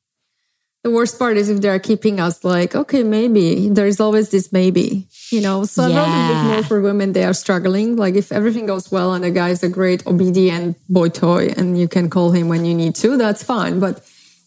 The 0.84 0.90
worst 0.90 1.20
part 1.20 1.38
is 1.38 1.48
if 1.48 1.62
they're 1.62 1.80
keeping 1.80 2.20
us 2.20 2.44
like, 2.44 2.76
okay, 2.76 3.04
maybe 3.04 3.70
there 3.70 3.86
is 3.86 4.00
always 4.00 4.32
this 4.32 4.52
maybe, 4.52 5.08
you 5.30 5.40
know. 5.40 5.64
So 5.64 5.84
I 5.84 5.88
wrote 5.88 6.10
a 6.10 6.34
bit 6.34 6.44
more 6.54 6.64
for 6.64 6.82
women. 6.82 7.14
They 7.14 7.24
are 7.24 7.34
struggling. 7.34 7.98
Like 7.98 8.16
if 8.16 8.32
everything 8.32 8.66
goes 8.66 8.92
well 8.92 9.14
and 9.14 9.24
the 9.24 9.30
guy 9.30 9.50
is 9.50 9.62
a 9.62 9.70
great 9.70 10.08
obedient 10.08 10.78
boy 10.90 11.10
toy 11.10 11.54
and 11.56 11.78
you 11.78 11.88
can 11.88 12.10
call 12.10 12.32
him 12.32 12.48
when 12.48 12.66
you 12.66 12.74
need 12.74 12.96
to, 12.96 13.16
that's 13.16 13.44
fine. 13.44 13.80
But 13.80 14.02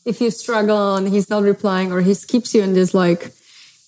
if 0.04 0.20
you 0.20 0.32
struggle 0.32 0.96
and 0.96 1.06
he's 1.06 1.30
not 1.30 1.44
replying 1.44 1.92
or 1.92 2.00
he 2.00 2.14
keeps 2.16 2.52
you 2.52 2.62
in 2.62 2.74
this 2.74 2.94
like, 2.94 3.32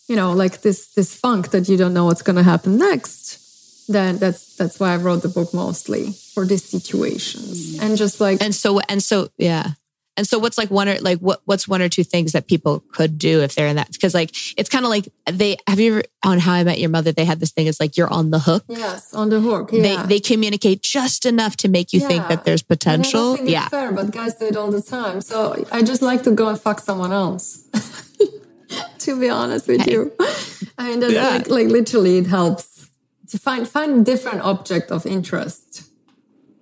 you 0.06 0.14
know, 0.14 0.32
like 0.32 0.60
this 0.60 0.94
this 0.94 1.18
funk 1.18 1.50
that 1.50 1.68
you 1.68 1.76
don't 1.76 1.94
know 1.94 2.04
what's 2.04 2.22
going 2.22 2.36
to 2.36 2.44
happen 2.44 2.78
next, 2.78 3.88
then 3.88 4.18
that's 4.18 4.54
that's 4.54 4.78
why 4.78 4.94
I 4.94 4.98
wrote 4.98 5.22
the 5.22 5.28
book 5.28 5.52
mostly 5.52 6.12
for 6.12 6.46
these 6.46 6.64
situations 6.64 7.78
and 7.80 7.96
just 7.96 8.20
like 8.20 8.40
And 8.40 8.54
so, 8.54 8.80
and 8.88 9.02
so, 9.02 9.30
yeah. 9.36 9.72
And 10.16 10.26
so 10.26 10.38
what's 10.38 10.56
like 10.56 10.70
one 10.70 10.88
or 10.88 10.98
like 11.00 11.18
what 11.18 11.40
what's 11.44 11.68
one 11.68 11.82
or 11.82 11.88
two 11.88 12.04
things 12.04 12.32
that 12.32 12.46
people 12.46 12.80
could 12.92 13.18
do 13.18 13.42
if 13.42 13.54
they're 13.54 13.66
in 13.68 13.76
that 13.76 13.92
because 13.92 14.14
like 14.14 14.30
it's 14.56 14.68
kind 14.70 14.84
of 14.84 14.88
like 14.88 15.08
they 15.30 15.56
have 15.66 15.78
you 15.78 15.92
ever 15.96 16.02
on 16.24 16.38
how 16.38 16.54
I 16.54 16.64
met 16.64 16.78
your 16.78 16.90
mother 16.90 17.12
they 17.12 17.24
had 17.24 17.38
this 17.40 17.52
thing 17.52 17.66
it's 17.66 17.80
like 17.80 17.96
you're 17.96 18.12
on 18.12 18.30
the 18.30 18.38
hook 18.38 18.64
yes 18.68 19.12
on 19.12 19.28
the 19.30 19.40
hook. 19.40 19.70
Yeah. 19.72 19.82
they 19.82 20.06
they 20.14 20.20
communicate 20.20 20.82
just 20.82 21.26
enough 21.26 21.56
to 21.58 21.68
make 21.68 21.92
you 21.92 22.00
think 22.00 22.28
that 22.28 22.44
there's 22.44 22.62
potential 22.62 23.36
yeah 23.38 23.68
fair, 23.68 23.92
but 23.92 24.10
guys 24.10 24.34
do 24.36 24.46
it 24.46 24.56
all 24.56 24.70
the 24.70 24.82
time. 24.82 25.20
So 25.20 25.64
I 25.70 25.82
just 25.82 26.02
like 26.02 26.22
to 26.24 26.30
go 26.30 26.48
and 26.48 26.60
fuck 26.60 26.80
someone 26.80 27.12
else. 27.12 27.64
to 28.98 29.20
be 29.20 29.28
honest 29.28 29.68
with 29.68 29.86
you, 29.86 30.12
I 30.78 30.90
mean, 30.90 31.00
that, 31.00 31.12
Yeah. 31.12 31.28
like, 31.28 31.48
like 31.48 31.66
literally, 31.68 32.18
it 32.18 32.26
helps 32.26 32.88
to 33.28 33.38
find 33.38 33.68
find 33.68 34.04
different 34.04 34.40
object 34.42 34.90
of 34.90 35.06
interest. 35.06 35.84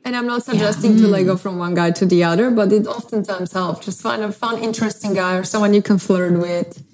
And 0.05 0.15
I'm 0.15 0.27
not 0.27 0.43
suggesting 0.43 0.97
to 0.99 1.09
like 1.09 1.25
go 1.25 1.37
from 1.37 1.57
one 1.59 1.75
guy 1.75 1.91
to 1.93 2.05
the 2.05 2.25
other, 2.25 2.51
but 2.51 2.71
it 2.73 2.87
oftentimes 2.87 3.53
helps. 3.53 3.87
Just 3.87 4.03
find 4.03 4.23
a 4.23 4.31
fun, 4.31 4.63
interesting 4.63 5.15
guy 5.15 5.37
or 5.37 5.45
someone 5.45 5.73
you 5.73 5.81
can 5.81 5.99
flirt 5.99 6.39
with. 6.39 6.85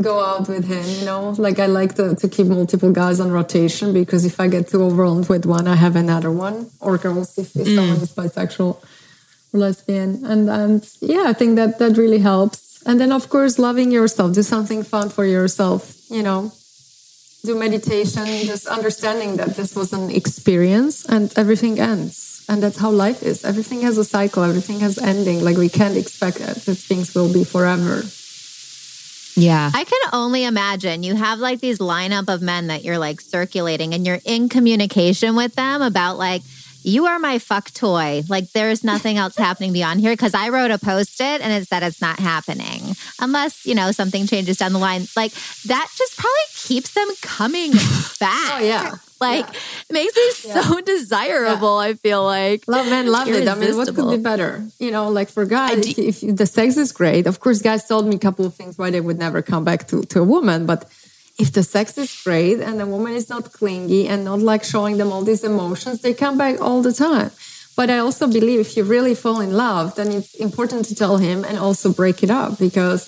Go 0.00 0.24
out 0.24 0.48
with 0.48 0.64
him, 0.66 0.84
you 0.98 1.04
know. 1.04 1.34
Like 1.38 1.58
I 1.60 1.66
like 1.66 1.94
to, 1.96 2.16
to 2.16 2.28
keep 2.28 2.46
multiple 2.48 2.90
guys 2.92 3.20
on 3.20 3.30
rotation 3.30 3.92
because 3.92 4.24
if 4.24 4.40
I 4.40 4.48
get 4.48 4.68
too 4.68 4.82
overwhelmed 4.82 5.28
with 5.28 5.46
one, 5.46 5.68
I 5.68 5.76
have 5.76 5.94
another 5.94 6.32
one. 6.32 6.70
Or 6.80 6.98
girls, 6.98 7.38
if, 7.38 7.54
if 7.54 7.66
mm. 7.66 7.76
someone 7.76 7.96
is 7.98 8.12
bisexual 8.12 8.82
or 9.52 9.58
lesbian. 9.58 10.24
And 10.24 10.50
and 10.50 10.88
yeah, 11.00 11.24
I 11.26 11.32
think 11.32 11.56
that 11.56 11.78
that 11.78 11.96
really 11.96 12.18
helps. 12.18 12.82
And 12.86 13.00
then 13.00 13.12
of 13.12 13.28
course 13.28 13.58
loving 13.58 13.90
yourself. 13.92 14.34
Do 14.34 14.42
something 14.42 14.82
fun 14.82 15.10
for 15.10 15.24
yourself, 15.24 15.96
you 16.10 16.22
know 16.22 16.52
do 17.44 17.58
meditation, 17.58 18.26
just 18.44 18.66
understanding 18.66 19.36
that 19.36 19.56
this 19.56 19.76
was 19.76 19.92
an 19.92 20.10
experience 20.10 21.04
and 21.06 21.32
everything 21.36 21.78
ends. 21.78 22.27
And 22.48 22.62
that's 22.62 22.78
how 22.78 22.90
life 22.90 23.22
is. 23.22 23.44
Everything 23.44 23.82
has 23.82 23.98
a 23.98 24.04
cycle, 24.04 24.42
everything 24.42 24.80
has 24.80 24.96
ending. 24.98 25.44
Like 25.44 25.58
we 25.58 25.68
can't 25.68 25.96
expect 25.96 26.38
that 26.38 26.56
that 26.56 26.76
things 26.76 27.14
will 27.14 27.32
be 27.32 27.44
forever. 27.44 28.02
yeah 29.36 29.70
I 29.74 29.84
can 29.84 30.00
only 30.12 30.44
imagine 30.44 31.02
you 31.02 31.14
have 31.14 31.38
like 31.38 31.60
these 31.60 31.78
lineup 31.78 32.32
of 32.32 32.40
men 32.40 32.68
that 32.68 32.84
you're 32.84 32.98
like 32.98 33.20
circulating 33.20 33.92
and 33.94 34.06
you're 34.06 34.20
in 34.24 34.48
communication 34.48 35.36
with 35.36 35.54
them 35.56 35.82
about 35.82 36.16
like, 36.16 36.42
you 36.82 37.04
are 37.06 37.18
my 37.18 37.38
fuck 37.38 37.70
toy. 37.74 38.22
Like 38.28 38.50
there's 38.52 38.82
nothing 38.82 39.18
else 39.18 39.36
happening 39.48 39.72
beyond 39.74 40.00
here. 40.00 40.16
Cause 40.16 40.32
I 40.32 40.48
wrote 40.48 40.70
a 40.70 40.78
post 40.78 41.20
it 41.20 41.42
and 41.42 41.52
it 41.52 41.68
said 41.68 41.82
it's 41.82 42.00
not 42.00 42.18
happening 42.18 42.96
unless, 43.20 43.66
you 43.66 43.74
know, 43.74 43.92
something 43.92 44.26
changes 44.26 44.56
down 44.56 44.72
the 44.72 44.78
line. 44.78 45.06
Like 45.14 45.32
that 45.66 45.88
just 45.96 46.16
probably 46.16 46.48
keeps 46.54 46.94
them 46.94 47.08
coming 47.20 47.72
back. 48.20 48.52
Oh, 48.54 48.60
yeah. 48.62 48.94
Like 49.20 49.46
makes 49.90 50.14
me 50.16 50.30
so 50.30 50.80
desirable. 50.94 51.76
I 51.78 51.94
feel 51.94 52.24
like 52.24 52.66
Love 52.68 52.86
men 52.86 53.06
love 53.10 53.28
it. 53.28 53.48
I 53.48 53.54
mean, 53.54 53.76
what 53.76 53.94
could 53.94 54.10
be 54.10 54.22
better? 54.22 54.64
You 54.78 54.90
know, 54.90 55.08
like 55.08 55.28
for 55.28 55.44
guys, 55.44 55.86
if, 55.98 56.22
if 56.22 56.36
the 56.36 56.46
sex 56.46 56.76
is 56.76 56.92
great, 56.92 57.26
of 57.26 57.40
course, 57.40 57.60
guys 57.60 57.86
told 57.86 58.06
me 58.06 58.16
a 58.16 58.18
couple 58.18 58.44
of 58.46 58.54
things 58.54 58.78
why 58.78 58.90
they 58.90 59.00
would 59.00 59.18
never 59.18 59.42
come 59.42 59.64
back 59.64 59.88
to, 59.88 60.02
to 60.02 60.20
a 60.20 60.24
woman. 60.24 60.66
But 60.66 60.84
if 61.38 61.52
the 61.52 61.62
sex 61.62 61.96
is 61.98 62.20
great 62.22 62.60
and 62.60 62.78
the 62.80 62.86
woman 62.86 63.14
is 63.14 63.28
not 63.28 63.52
clingy 63.52 64.08
and 64.08 64.24
not 64.24 64.40
like 64.40 64.64
showing 64.64 64.98
them 64.98 65.12
all 65.12 65.22
these 65.22 65.44
emotions, 65.44 66.02
they 66.02 66.14
come 66.14 66.36
back 66.36 66.60
all 66.60 66.82
the 66.82 66.92
time. 66.92 67.30
But 67.76 67.90
I 67.90 67.98
also 67.98 68.26
believe 68.26 68.58
if 68.58 68.76
you 68.76 68.82
really 68.82 69.14
fall 69.14 69.40
in 69.40 69.52
love, 69.52 69.94
then 69.94 70.10
it's 70.10 70.34
important 70.34 70.86
to 70.86 70.96
tell 70.96 71.16
him 71.18 71.44
and 71.44 71.56
also 71.58 71.92
break 71.92 72.24
it 72.24 72.30
up 72.30 72.58
because 72.58 73.06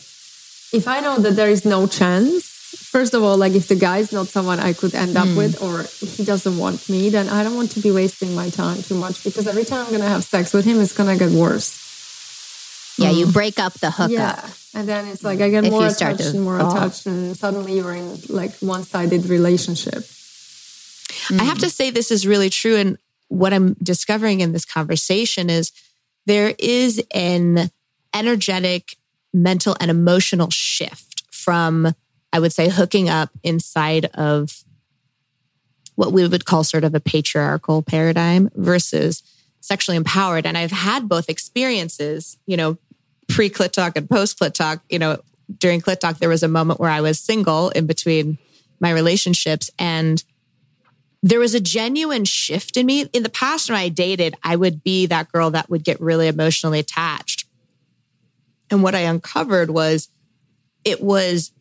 if 0.73 0.87
I 0.87 1.01
know 1.01 1.19
that 1.19 1.35
there 1.35 1.51
is 1.51 1.65
no 1.65 1.89
chance, 1.89 2.50
first 2.91 3.15
of 3.15 3.23
all, 3.23 3.37
like 3.37 3.55
if 3.55 3.69
the 3.69 3.77
guy 3.77 3.99
is 3.99 4.13
not 4.13 4.27
someone 4.27 4.59
I 4.59 4.73
could 4.73 4.95
end 4.95 5.17
up 5.17 5.29
hmm. 5.29 5.37
with 5.37 5.63
or 5.63 5.85
he 6.05 6.25
doesn't 6.25 6.59
want 6.59 6.89
me, 6.89 7.09
then 7.09 7.29
I 7.29 7.45
don't 7.45 7.55
want 7.55 7.71
to 7.73 7.81
be 7.81 7.93
wasting 7.93 8.35
my 8.35 8.51
time 8.51 8.83
too 8.83 8.97
much 8.97 9.23
because 9.23 9.47
every 9.47 9.65
time 9.65 9.85
I'm 9.85 9.91
going 9.91 10.03
to 10.03 10.09
have 10.09 10.25
sex 10.25 10.53
with 10.53 10.65
him, 10.65 10.81
it's 10.81 10.93
going 10.93 11.09
to 11.17 11.25
get 11.25 11.33
worse. 11.33 11.79
Yeah, 12.99 13.11
you 13.11 13.27
mm. 13.27 13.33
break 13.33 13.59
up 13.59 13.75
the 13.75 13.91
hookup. 13.91 14.11
Yeah. 14.11 14.51
And 14.75 14.89
then 14.89 15.07
it's 15.09 15.23
like 15.23 15.41
I 15.41 15.49
get 15.51 15.65
If 15.65 15.71
more 15.71 15.87
attached 15.87 16.21
and 16.21 16.43
more 16.43 16.59
fall. 16.59 16.77
attached, 16.77 17.07
and 17.07 17.37
suddenly 17.37 17.77
you're 17.77 17.95
in 17.95 18.19
like 18.29 18.55
one 18.59 18.83
sided 18.83 19.27
relationship. 19.27 20.05
I 21.31 21.45
have 21.45 21.59
to 21.59 21.67
mm. 21.67 21.73
say 21.73 21.91
this 21.91 22.11
is 22.11 22.27
really 22.27 22.51
true. 22.51 22.77
And 22.77 22.99
what 23.29 23.53
I'm 23.53 23.75
discovering 23.75 24.41
in 24.41 24.53
this 24.53 24.65
conversation 24.65 25.49
is 25.49 25.73
there 26.27 26.55
is 26.59 27.03
an 27.15 27.71
energetic, 28.13 28.97
mental, 29.33 29.77
and 29.81 29.91
emotional 29.91 30.51
shift 30.51 31.23
from, 31.31 31.95
I 32.33 32.39
would 32.39 32.53
say, 32.53 32.69
hooking 32.69 33.09
up 33.09 33.31
inside 33.43 34.07
of 34.15 34.65
what 35.97 36.13
we 36.13 36.27
would 36.27 36.45
call 36.45 36.65
sort 36.65 36.85
of 36.85 36.95
a 36.95 37.01
patriarchal 37.01 37.83
paradigm 37.83 38.51
versus 38.55 39.23
sexually 39.61 39.97
empowered. 39.97 40.47
And 40.47 40.57
I've 40.57 40.71
had 40.71 41.09
both 41.09 41.29
experiences, 41.29 42.39
you 42.47 42.57
know, 42.57 42.79
pre 43.29 43.51
clit 43.51 43.73
talk 43.73 43.97
and 43.97 44.09
post 44.09 44.39
clit 44.39 44.55
talk. 44.55 44.83
You 44.89 44.99
know, 44.99 45.21
during 45.59 45.81
clit 45.81 46.01
talk, 46.01 46.19
there 46.19 46.29
was 46.29 46.43
a 46.43 46.49
moment 46.49 46.81
where 46.81 46.91
I 46.91 47.01
was 47.01 47.19
single 47.19 47.71
in 47.71 47.87
between 47.87 48.39
my 48.81 48.91
relationships 48.91 49.71
and 49.79 50.25
there 51.23 51.41
was 51.41 51.55
a 51.55 51.61
genuine 51.61 52.25
shift 52.25 52.77
in 52.77 52.87
me. 52.87 53.03
In 53.13 53.23
the 53.23 53.29
past, 53.29 53.69
when 53.69 53.79
I 53.79 53.91
dated, 53.91 54.35
I 54.43 54.57
would 54.57 54.83
be 54.83 55.07
that 55.07 55.31
girl 55.31 55.51
that 55.51 55.69
would 55.69 55.85
get 55.85 56.01
really 56.01 56.29
emotionally 56.29 56.79
attached. 56.79 57.47
And 58.71 58.83
what 58.83 58.95
I 58.95 59.01
uncovered 59.01 59.71
was 59.71 60.09
it 60.85 61.03
was, 61.03 61.53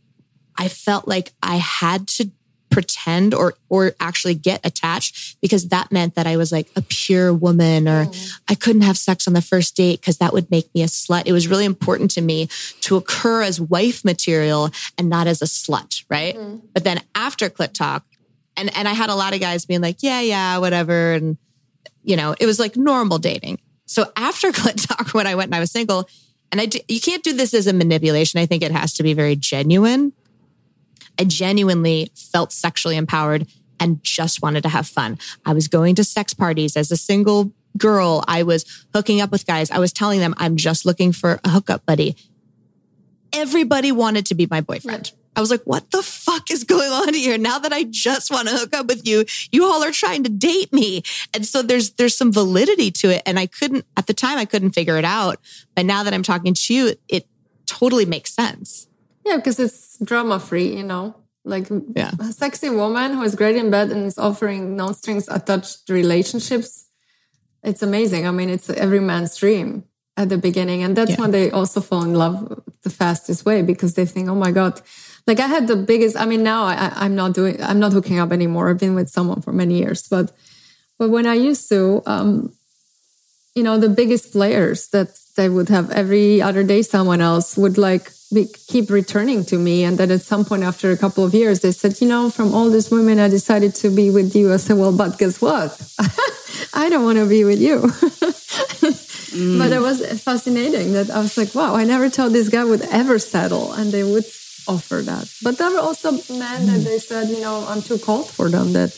I 0.59 0.67
felt 0.67 1.07
like 1.07 1.31
I 1.41 1.55
had 1.55 2.07
to 2.09 2.29
pretend 2.69 3.33
or 3.33 3.55
or 3.67 3.93
actually 3.99 4.35
get 4.35 4.63
attached 4.63 5.41
because 5.41 5.69
that 5.69 5.91
meant 5.91 6.15
that 6.15 6.27
I 6.27 6.37
was 6.37 6.51
like 6.51 6.67
a 6.75 6.81
pure 6.81 7.33
woman 7.33 7.87
or 7.87 8.07
I 8.47 8.55
couldn't 8.55 8.83
have 8.83 8.97
sex 8.97 9.27
on 9.27 9.33
the 9.33 9.41
first 9.41 9.75
date 9.75 10.01
because 10.01 10.17
that 10.19 10.33
would 10.33 10.51
make 10.51 10.73
me 10.75 10.83
a 10.83 10.87
slut. 10.87 11.23
It 11.25 11.31
was 11.31 11.47
really 11.47 11.65
important 11.65 12.11
to 12.11 12.21
me 12.21 12.47
to 12.81 12.95
occur 12.95 13.41
as 13.41 13.59
wife 13.59 14.05
material 14.05 14.69
and 14.97 15.09
not 15.09 15.27
as 15.27 15.41
a 15.41 15.45
slut, 15.45 16.03
right? 16.09 16.35
Mm-hmm. 16.35 16.67
But 16.73 16.83
then 16.83 17.01
after 17.15 17.49
clit 17.49 17.73
talk, 17.73 18.05
and 18.55 18.75
and 18.75 18.87
I 18.87 18.93
had 18.93 19.09
a 19.09 19.15
lot 19.15 19.33
of 19.33 19.39
guys 19.39 19.65
being 19.65 19.81
like, 19.81 20.03
yeah, 20.03 20.21
yeah, 20.21 20.57
whatever, 20.57 21.13
and 21.13 21.37
you 22.03 22.15
know, 22.15 22.35
it 22.39 22.45
was 22.45 22.59
like 22.59 22.75
normal 22.75 23.17
dating. 23.17 23.59
So 23.85 24.11
after 24.15 24.51
clit 24.51 24.87
talk, 24.87 25.13
when 25.13 25.25
I 25.25 25.35
went 25.35 25.47
and 25.47 25.55
I 25.55 25.59
was 25.59 25.71
single, 25.71 26.07
and 26.51 26.61
I 26.61 26.65
d- 26.65 26.83
you 26.87 27.01
can't 27.01 27.23
do 27.23 27.33
this 27.33 27.53
as 27.53 27.67
a 27.67 27.73
manipulation. 27.73 28.39
I 28.39 28.45
think 28.45 28.63
it 28.63 28.71
has 28.71 28.93
to 28.93 29.03
be 29.03 29.13
very 29.13 29.35
genuine. 29.35 30.13
I 31.19 31.25
genuinely 31.25 32.11
felt 32.15 32.51
sexually 32.51 32.97
empowered 32.97 33.47
and 33.79 34.03
just 34.03 34.41
wanted 34.41 34.63
to 34.63 34.69
have 34.69 34.87
fun. 34.87 35.19
I 35.45 35.53
was 35.53 35.67
going 35.67 35.95
to 35.95 36.03
sex 36.03 36.33
parties 36.33 36.75
as 36.75 36.91
a 36.91 36.97
single 36.97 37.53
girl. 37.77 38.23
I 38.27 38.43
was 38.43 38.85
hooking 38.93 39.21
up 39.21 39.31
with 39.31 39.45
guys. 39.45 39.69
I 39.69 39.79
was 39.79 39.93
telling 39.93 40.19
them 40.19 40.33
I'm 40.37 40.55
just 40.55 40.85
looking 40.85 41.11
for 41.11 41.39
a 41.43 41.49
hookup 41.49 41.85
buddy. 41.85 42.15
Everybody 43.31 43.91
wanted 43.91 44.25
to 44.27 44.35
be 44.35 44.47
my 44.49 44.61
boyfriend. 44.61 45.11
I 45.35 45.41
was 45.41 45.51
like, 45.51 45.61
what 45.63 45.91
the 45.91 46.01
fuck 46.01 46.29
fuck 46.39 46.51
is 46.51 46.63
going 46.63 46.91
on 46.91 47.13
here? 47.13 47.37
Now 47.37 47.59
that 47.59 47.73
I 47.73 47.83
just 47.83 48.31
want 48.31 48.47
to 48.47 48.55
hook 48.55 48.75
up 48.75 48.87
with 48.87 49.07
you, 49.07 49.25
you 49.51 49.65
all 49.65 49.83
are 49.83 49.91
trying 49.91 50.23
to 50.23 50.29
date 50.29 50.71
me. 50.71 51.03
And 51.33 51.45
so 51.45 51.61
there's, 51.61 51.91
there's 51.93 52.15
some 52.15 52.31
validity 52.31 52.91
to 52.91 53.09
it. 53.15 53.23
And 53.25 53.39
I 53.39 53.47
couldn't, 53.47 53.85
at 53.97 54.07
the 54.07 54.13
time, 54.13 54.37
I 54.37 54.45
couldn't 54.45 54.71
figure 54.71 54.97
it 54.97 55.05
out. 55.05 55.39
But 55.75 55.85
now 55.85 56.03
that 56.03 56.13
I'm 56.13 56.23
talking 56.23 56.53
to 56.53 56.73
you, 56.73 56.95
it 57.07 57.27
totally 57.65 58.05
makes 58.05 58.33
sense. 58.33 58.87
Yeah, 59.25 59.37
because 59.37 59.59
it's 59.59 59.97
drama 60.03 60.39
free, 60.39 60.75
you 60.75 60.83
know? 60.83 61.15
Like 61.43 61.67
Yeah. 61.95 62.11
a 62.19 62.31
sexy 62.31 62.69
woman 62.69 63.13
who 63.13 63.23
is 63.23 63.35
great 63.35 63.55
in 63.55 63.69
bed 63.71 63.91
and 63.91 64.05
is 64.05 64.17
offering 64.17 64.75
no 64.75 64.91
strings 64.91 65.27
attached 65.29 65.89
relationships. 65.89 66.85
It's 67.63 67.81
amazing. 67.81 68.27
I 68.27 68.31
mean, 68.31 68.49
it's 68.49 68.69
every 68.69 68.99
man's 68.99 69.35
dream 69.37 69.83
at 70.17 70.29
the 70.29 70.37
beginning. 70.37 70.83
And 70.83 70.95
that's 70.95 71.11
Yeah. 71.11 71.21
when 71.21 71.31
they 71.31 71.49
also 71.51 71.81
fall 71.81 72.03
in 72.03 72.13
love 72.13 72.61
the 72.83 72.89
fastest 72.89 73.45
way 73.45 73.61
because 73.61 73.93
they 73.93 74.05
think, 74.05 74.29
oh 74.29 74.35
my 74.35 74.51
God. 74.51 74.81
Like 75.27 75.39
I 75.39 75.47
had 75.47 75.67
the 75.67 75.75
biggest, 75.75 76.17
I 76.17 76.25
mean, 76.25 76.43
now 76.43 76.63
I, 76.63 76.91
I'm 76.95 77.15
not 77.15 77.33
doing, 77.33 77.61
I'm 77.61 77.79
not 77.79 77.93
hooking 77.93 78.19
up 78.19 78.31
anymore. 78.31 78.69
I've 78.69 78.79
been 78.79 78.95
with 78.95 79.09
someone 79.09 79.41
for 79.41 79.53
many 79.53 79.77
years, 79.77 80.07
but, 80.07 80.31
but 80.97 81.09
when 81.09 81.25
I 81.27 81.35
used 81.35 81.69
to, 81.69 82.01
um, 82.05 82.53
you 83.55 83.63
know, 83.63 83.77
the 83.77 83.89
biggest 83.89 84.31
players 84.31 84.87
that 84.89 85.09
they 85.35 85.49
would 85.49 85.69
have 85.69 85.91
every 85.91 86.41
other 86.41 86.63
day, 86.63 86.81
someone 86.81 87.21
else 87.21 87.57
would 87.57 87.77
like 87.77 88.11
keep 88.67 88.89
returning 88.89 89.45
to 89.45 89.57
me. 89.57 89.83
And 89.83 89.97
then 89.97 90.11
at 90.11 90.21
some 90.21 90.45
point 90.45 90.63
after 90.63 90.91
a 90.91 90.97
couple 90.97 91.23
of 91.23 91.33
years, 91.33 91.61
they 91.61 91.71
said, 91.71 91.99
you 92.01 92.07
know, 92.07 92.29
from 92.29 92.53
all 92.53 92.69
these 92.69 92.91
women, 92.91 93.19
I 93.19 93.27
decided 93.27 93.75
to 93.75 93.89
be 93.89 94.09
with 94.11 94.35
you. 94.35 94.53
I 94.53 94.57
said, 94.57 94.77
well, 94.77 94.95
but 94.95 95.17
guess 95.17 95.41
what? 95.41 95.79
I 96.73 96.89
don't 96.89 97.03
want 97.03 97.17
to 97.17 97.27
be 97.27 97.43
with 97.43 97.59
you. 97.59 97.91
But 99.29 99.71
it 99.71 99.77
mm. 99.77 99.83
was 99.83 100.01
fascinating 100.23 100.93
that 100.93 101.11
I 101.11 101.19
was 101.19 101.37
like, 101.37 101.53
wow, 101.53 101.75
I 101.75 101.83
never 101.83 102.09
thought 102.09 102.31
this 102.31 102.49
guy 102.49 102.63
would 102.63 102.81
ever 102.89 103.19
settle 103.19 103.73
and 103.73 103.91
they 103.91 104.03
would 104.03 104.25
offer 104.67 105.03
that. 105.03 105.31
But 105.43 105.59
there 105.59 105.69
were 105.69 105.79
also 105.79 106.11
men 106.33 106.65
that 106.65 106.81
they 106.83 106.97
said, 106.97 107.29
you 107.29 107.41
know, 107.41 107.63
I'm 107.69 107.83
too 107.83 107.99
cold 107.99 108.27
for 108.27 108.49
them, 108.49 108.73
that 108.73 108.89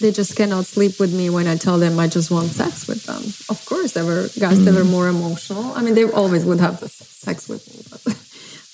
they 0.00 0.12
just 0.12 0.36
cannot 0.36 0.66
sleep 0.66 1.00
with 1.00 1.12
me 1.12 1.28
when 1.28 1.48
I 1.48 1.56
tell 1.56 1.76
them 1.76 1.98
I 1.98 2.06
just 2.06 2.30
want 2.30 2.52
sex 2.52 2.86
with 2.86 3.02
them. 3.04 3.22
Of 3.50 3.64
course, 3.66 3.92
there 3.92 4.04
were 4.04 4.28
guys 4.38 4.64
that 4.64 4.74
were 4.74 4.82
mm. 4.82 4.90
more 4.90 5.08
emotional. 5.08 5.72
I 5.74 5.82
mean, 5.82 5.94
they 5.94 6.04
always 6.04 6.44
would 6.44 6.60
have 6.60 6.78
the 6.78 6.88
sex 6.88 7.48
with 7.48 7.66
me, 7.66 7.82
but, 7.90 8.14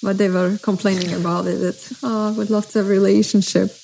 but 0.04 0.18
they 0.18 0.28
were 0.28 0.58
complaining 0.62 1.12
about 1.14 1.46
it. 1.46 1.58
That, 1.58 1.98
oh, 2.02 2.46
love 2.48 2.68
to 2.70 2.80
a 2.80 2.84
relationship. 2.84 3.74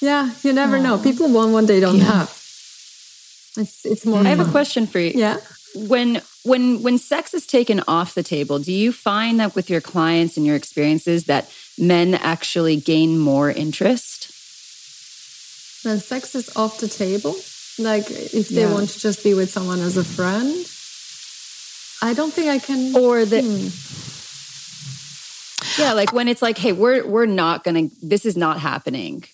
Yeah, 0.00 0.30
you 0.42 0.52
never 0.52 0.78
know. 0.78 0.98
People 0.98 1.28
want 1.32 1.52
what 1.52 1.66
they 1.66 1.80
don't 1.80 2.00
have. 2.00 2.28
It's, 3.58 3.86
it's 3.86 4.04
more 4.04 4.20
I 4.20 4.28
have 4.28 4.46
a 4.46 4.50
question 4.50 4.86
for 4.86 4.98
you. 4.98 5.12
Yeah. 5.14 5.36
When 5.74 6.20
when 6.42 6.82
when 6.82 6.98
sex 6.98 7.34
is 7.34 7.46
taken 7.46 7.82
off 7.86 8.14
the 8.14 8.22
table, 8.22 8.58
do 8.58 8.72
you 8.72 8.92
find 8.92 9.40
that 9.40 9.54
with 9.54 9.68
your 9.70 9.80
clients 9.80 10.36
and 10.36 10.44
your 10.46 10.56
experiences 10.56 11.24
that 11.24 11.50
men 11.78 12.14
actually 12.14 12.76
gain 12.76 13.18
more 13.18 13.50
interest? 13.50 14.32
when 15.86 16.00
sex 16.00 16.34
is 16.34 16.54
off 16.56 16.80
the 16.80 16.88
table, 16.88 17.36
like 17.78 18.10
if 18.10 18.48
they 18.48 18.62
Yeah. 18.62 18.72
want 18.72 18.90
to 18.90 18.98
just 18.98 19.22
be 19.22 19.34
with 19.34 19.50
someone 19.50 19.80
as 19.80 19.96
a 19.96 20.04
friend, 20.04 20.50
I 22.02 22.12
don't 22.12 22.32
think 22.34 22.48
I 22.48 22.58
can. 22.58 22.94
Or 22.96 23.24
that 23.24 23.44
hmm. 23.44 23.68
Yeah, 25.78 25.92
like 25.92 26.12
when 26.12 26.28
it's 26.28 26.42
like, 26.42 26.58
hey, 26.58 26.72
we're 26.72 27.06
we're 27.06 27.26
not 27.26 27.64
gonna 27.64 27.88
this 28.02 28.24
is 28.24 28.36
not 28.36 28.60
happening 28.60 29.24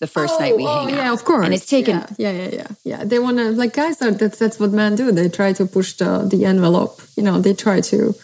the 0.00 0.06
first 0.06 0.40
night 0.40 0.56
we 0.56 0.66
oh, 0.66 0.86
hang 0.86 0.94
oh, 0.94 0.98
out. 0.98 1.04
yeah, 1.04 1.12
of 1.12 1.24
course. 1.24 1.44
And 1.44 1.54
it's 1.54 1.66
taken 1.66 1.96
Yeah, 2.16 2.30
yeah, 2.30 2.30
yeah, 2.32 2.48
yeah. 2.52 2.66
yeah. 2.84 3.04
They 3.04 3.18
want 3.18 3.36
to 3.36 3.50
like 3.52 3.74
guys 3.74 4.00
are 4.02 4.10
that's 4.10 4.38
that's 4.38 4.58
what 4.58 4.72
men 4.72 4.96
do. 4.96 5.12
They 5.12 5.28
try 5.28 5.52
to 5.52 5.66
push 5.66 5.92
the 5.94 6.26
the 6.26 6.46
envelope. 6.46 7.02
You 7.16 7.22
know, 7.22 7.40
they 7.40 7.54
try 7.54 7.80
to 7.92 8.14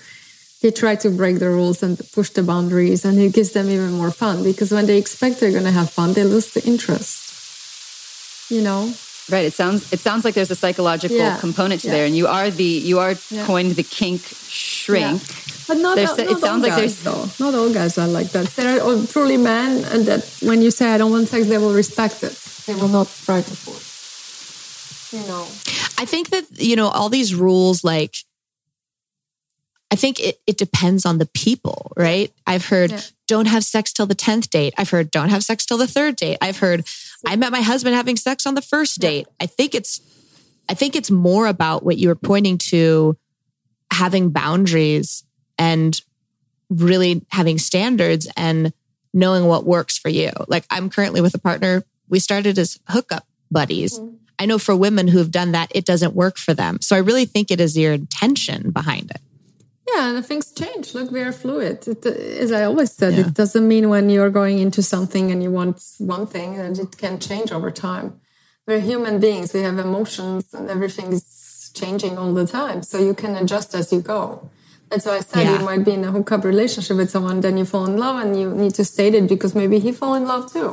they 0.63 0.71
try 0.71 0.97
to 0.97 1.11
break 1.11 1.39
the 1.39 1.51
rules 1.51 1.83
and 1.83 2.01
push 2.13 2.31
the 2.31 2.43
boundaries, 2.43 3.05
and 3.05 3.19
it 3.19 3.35
gives 3.35 3.53
them 3.53 3.69
even 3.69 3.93
more 3.93 4.11
fun 4.11 4.43
because 4.43 4.73
when 4.73 4.87
they 4.87 4.97
expect 4.97 5.39
they're 5.39 5.53
going 5.53 5.65
to 5.65 5.71
have 5.71 5.91
fun, 5.91 6.15
they 6.15 6.25
lose 6.25 6.53
the 6.55 6.65
interest. 6.65 8.51
You 8.51 8.63
know, 8.63 8.93
Right. 9.29 9.45
It 9.45 9.55
sounds 9.55 9.93
it 9.93 9.99
sounds 10.01 10.25
like 10.25 10.35
there's 10.35 10.51
a 10.53 10.55
psychological 10.55 11.17
Yeah. 11.17 11.37
component 11.39 11.81
to 11.81 11.89
Yeah. 11.89 11.95
there, 11.95 12.07
and 12.07 12.15
you 12.17 12.27
are 12.29 12.49
the 12.51 12.65
you 12.91 12.99
are 13.01 13.15
Yeah. 13.31 13.45
coined 13.45 13.73
the 13.75 13.83
kink 13.83 14.23
shrink. 14.49 15.21
But 15.67 15.79
not, 15.79 15.97
There's- 15.97 16.11
all, 16.11 16.21
it 16.21 16.29
sounds 16.29 16.45
all 16.45 16.59
like 16.59 16.77
guys, 16.79 16.95
there's- 17.03 17.03
though. 17.39 17.45
Not 17.45 17.55
all 17.59 17.71
guys 17.73 17.99
are 17.99 18.07
like 18.07 18.31
that. 18.31 18.47
There 18.55 18.77
are 18.77 18.81
all 18.87 19.05
truly 19.07 19.37
men, 19.37 19.83
and 19.93 20.07
that 20.07 20.23
when 20.41 20.63
you 20.63 20.71
say 20.71 20.87
I 20.95 20.97
don't 20.99 21.11
want 21.11 21.29
sex, 21.29 21.49
they 21.49 21.59
will 21.59 21.73
respect 21.75 22.23
it. 22.23 22.35
They 22.67 22.75
will 22.75 22.87
not 22.99 23.09
try 23.25 23.43
to 23.43 23.55
push. 23.67 23.83
You 25.13 25.23
know. 25.27 25.45
I 25.99 26.05
think 26.05 26.31
that, 26.31 26.45
you 26.71 26.77
know, 26.77 26.87
all 26.89 27.09
these 27.09 27.35
rules, 27.35 27.83
like, 27.83 28.15
I 29.91 29.97
think 29.97 30.19
it, 30.21 30.41
it 30.47 30.57
depends 30.59 31.05
on 31.07 31.19
the 31.19 31.27
people, 31.27 31.93
right? 31.97 32.33
I've 32.47 32.67
heard 32.67 32.91
Yeah. 32.93 33.01
don't 33.29 33.47
have 33.47 33.65
sex 33.65 33.93
till 33.93 34.07
the 34.07 34.15
10th 34.17 34.51
date. 34.51 34.75
I've 34.77 34.91
heard 34.91 35.11
don't 35.11 35.31
have 35.31 35.43
sex 35.45 35.65
till 35.65 35.79
the 35.79 35.87
third 35.87 36.17
date. 36.17 36.39
I've 36.41 36.59
heard 36.59 36.85
I 37.27 37.37
met 37.37 37.53
my 37.53 37.61
husband 37.61 37.97
having 37.97 38.17
sex 38.17 38.47
on 38.47 38.55
the 38.55 38.63
first 38.63 39.01
date. 39.01 39.27
I 39.41 39.47
think 39.47 39.75
it's, 39.75 40.01
I 40.69 40.75
think 40.75 40.95
it's 40.95 41.11
more 41.11 41.49
about 41.49 41.85
what 41.85 41.99
you 41.99 42.09
were 42.09 42.15
pointing 42.15 42.57
to 42.59 43.17
having 43.93 44.31
boundaries 44.31 45.25
and 45.59 46.01
really 46.71 47.27
having 47.31 47.59
standards 47.59 48.29
and 48.37 48.73
knowing 49.13 49.47
what 49.47 49.65
works 49.65 49.99
for 49.99 50.09
you. 50.09 50.31
Like 50.47 50.65
I'm 50.71 50.89
currently 50.89 51.21
with 51.21 51.35
a 51.35 51.39
partner. 51.39 51.83
We 52.09 52.21
started 52.21 52.59
as 52.59 52.79
hookup 52.89 53.27
buddies. 53.51 53.99
Mm-hmm. 53.99 54.17
I 54.39 54.47
know 54.47 54.59
for 54.59 54.77
women 54.77 55.09
who've 55.09 55.31
done 55.31 55.53
that, 55.53 55.73
it 55.75 55.85
doesn't 55.85 56.15
work 56.15 56.37
for 56.37 56.55
them. 56.55 56.81
So 56.81 56.95
I 56.95 57.01
really 57.01 57.25
think 57.25 57.51
it 57.51 57.61
is 57.61 57.77
your 57.77 57.93
intention 57.93 58.71
behind 58.71 59.11
it. 59.11 59.21
Yeah, 59.95 60.09
and 60.17 60.27
things 60.27 60.51
change. 60.53 60.95
Look, 60.95 61.11
we 61.13 61.21
are 61.21 61.33
fluid. 61.33 61.87
It, 61.87 62.05
as 62.07 62.51
I 62.53 62.65
always 62.65 62.91
said, 62.93 63.15
Yeah. 63.15 63.27
it 63.29 63.35
doesn't 63.35 63.67
mean 63.69 63.89
when 63.89 64.11
you're 64.11 64.31
going 64.31 64.59
into 64.59 64.83
something 64.83 65.31
and 65.33 65.43
you 65.43 65.51
want 65.51 65.81
one 65.99 66.27
thing 66.27 66.57
that 66.57 66.79
it 66.79 66.97
can 66.99 67.19
change 67.21 67.53
over 67.53 67.71
time. 67.71 68.07
We're 68.67 68.81
human 68.81 69.21
beings. 69.21 69.53
We 69.55 69.61
have 69.63 69.79
emotions, 69.79 70.45
and 70.53 70.69
everything 70.69 71.13
is 71.13 71.71
changing 71.81 72.19
all 72.19 72.33
the 72.35 72.47
time. 72.47 72.83
So 72.83 72.99
you 72.99 73.15
can 73.15 73.37
adjust 73.37 73.75
as 73.77 73.93
you 73.93 74.01
go. 74.01 74.51
That's 74.91 75.05
why 75.07 75.17
I 75.19 75.21
said 75.21 75.45
Yeah. 75.45 75.59
you 75.59 75.65
might 75.65 75.85
be 75.85 75.93
in 75.93 76.05
a 76.05 76.11
hookup 76.11 76.43
relationship 76.45 76.97
with 76.97 77.11
someone, 77.11 77.41
then 77.41 77.57
you 77.61 77.65
fall 77.65 77.87
in 77.87 77.97
love, 77.97 78.17
and 78.23 78.31
you 78.41 78.51
need 78.63 78.75
to 78.75 78.85
state 78.85 79.15
it 79.15 79.29
because 79.29 79.55
maybe 79.55 79.79
he 79.79 79.93
fall 79.93 80.15
in 80.15 80.25
love 80.33 80.53
too. 80.53 80.71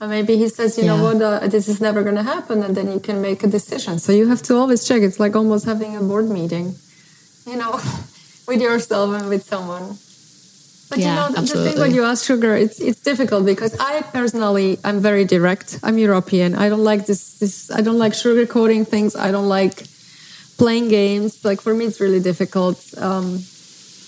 Or 0.00 0.06
maybe 0.08 0.36
he 0.42 0.48
says, 0.48 0.78
you 0.78 0.84
know 0.84 1.02
what, 1.02 1.20
uh, 1.20 1.46
this 1.48 1.68
is 1.68 1.78
never 1.80 2.02
going 2.02 2.16
to 2.16 2.22
happen, 2.34 2.62
and 2.62 2.74
then 2.76 2.90
you 2.94 3.00
can 3.00 3.20
make 3.20 3.42
a 3.44 3.48
decision. 3.58 3.98
So 3.98 4.12
you 4.12 4.28
have 4.28 4.42
to 4.44 4.52
always 4.56 4.80
check. 4.88 5.02
It's 5.02 5.20
like 5.20 5.34
almost 5.36 5.64
having 5.66 5.94
a 5.96 6.00
board 6.00 6.28
meeting, 6.30 6.74
you 7.46 7.56
know, 7.56 7.72
with 8.50 8.60
yourself 8.60 9.08
and 9.18 9.28
with 9.28 9.44
someone. 9.46 9.86
But 10.90 10.98
Yeah, 10.98 11.06
you 11.08 11.14
know, 11.14 11.40
the, 11.40 11.54
the 11.54 11.64
thing 11.64 11.78
when 11.78 11.94
you 11.94 12.04
ask 12.04 12.26
sugar, 12.26 12.52
it's 12.64 12.78
it's 12.88 13.00
difficult 13.10 13.46
because 13.46 13.72
I 13.78 14.02
personally 14.18 14.78
I'm 14.82 14.98
very 15.00 15.24
direct. 15.24 15.78
I'm 15.86 15.96
European. 15.98 16.48
I 16.64 16.66
don't 16.68 16.86
like 16.92 17.06
this 17.06 17.38
this. 17.38 17.70
I 17.70 17.80
don't 17.86 18.00
like 18.04 18.12
sugarcoating 18.12 18.82
things. 18.92 19.14
I 19.14 19.30
don't 19.30 19.48
like 19.58 19.76
playing 20.58 20.88
games. 20.88 21.30
Like 21.48 21.60
for 21.64 21.72
me, 21.78 21.84
it's 21.88 22.00
really 22.00 22.22
difficult. 22.30 22.78
Um, 22.98 23.26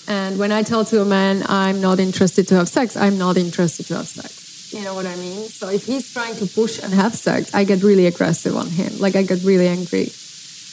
and 0.08 0.32
when 0.42 0.50
I 0.50 0.62
tell 0.70 0.84
to 0.90 0.96
a 1.06 1.08
man 1.18 1.34
I'm 1.46 1.78
not 1.88 1.96
interested 2.08 2.44
to 2.50 2.54
have 2.58 2.68
sex, 2.68 2.96
I'm 2.96 3.16
not 3.16 3.36
interested 3.36 3.86
to 3.90 3.94
have 4.00 4.08
sex. 4.08 4.74
You 4.74 4.82
know 4.82 4.94
what 4.98 5.06
I 5.06 5.16
mean? 5.16 5.40
So 5.58 5.68
if 5.68 5.82
he's 5.84 6.12
trying 6.16 6.34
to 6.42 6.46
push 6.46 6.82
and 6.82 6.92
have 6.92 7.14
sex, 7.14 7.54
I 7.54 7.62
get 7.62 7.78
really 7.84 8.06
aggressive 8.06 8.56
on 8.56 8.68
him. 8.80 8.90
Like 8.98 9.14
I 9.14 9.22
get 9.22 9.44
really 9.44 9.68
angry. 9.68 10.10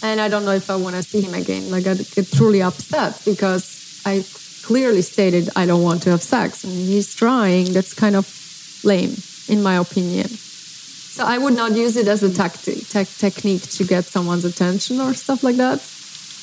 And 0.02 0.22
I 0.22 0.30
don't 0.30 0.46
know 0.46 0.54
if 0.54 0.70
I 0.70 0.76
want 0.76 0.96
to 0.96 1.04
see 1.04 1.22
him 1.22 1.34
again. 1.34 1.70
Like 1.70 1.86
I 1.86 1.96
get 1.96 2.32
truly 2.32 2.62
upset 2.62 3.22
because 3.26 4.02
I 4.06 4.24
clearly 4.64 5.02
stated 5.02 5.50
I 5.56 5.66
don't 5.66 5.84
want 5.84 6.04
to 6.04 6.12
have 6.12 6.22
sex. 6.22 6.64
And 6.64 6.74
he's 6.74 7.14
trying. 7.16 7.74
That's 7.74 7.94
kind 7.94 8.16
of 8.16 8.26
lame, 8.84 9.16
in 9.48 9.62
my 9.62 9.76
opinion. 9.76 10.28
So 10.28 11.26
I 11.26 11.38
would 11.38 11.56
not 11.56 11.74
use 11.74 11.98
it 11.98 12.08
as 12.08 12.24
a 12.24 12.34
tactic, 12.34 12.88
tech 12.88 13.08
technique 13.08 13.64
to 13.64 13.84
get 13.84 14.06
someone's 14.06 14.46
attention 14.46 15.02
or 15.02 15.14
stuff 15.14 15.44
like 15.44 15.58
that. 15.58 15.84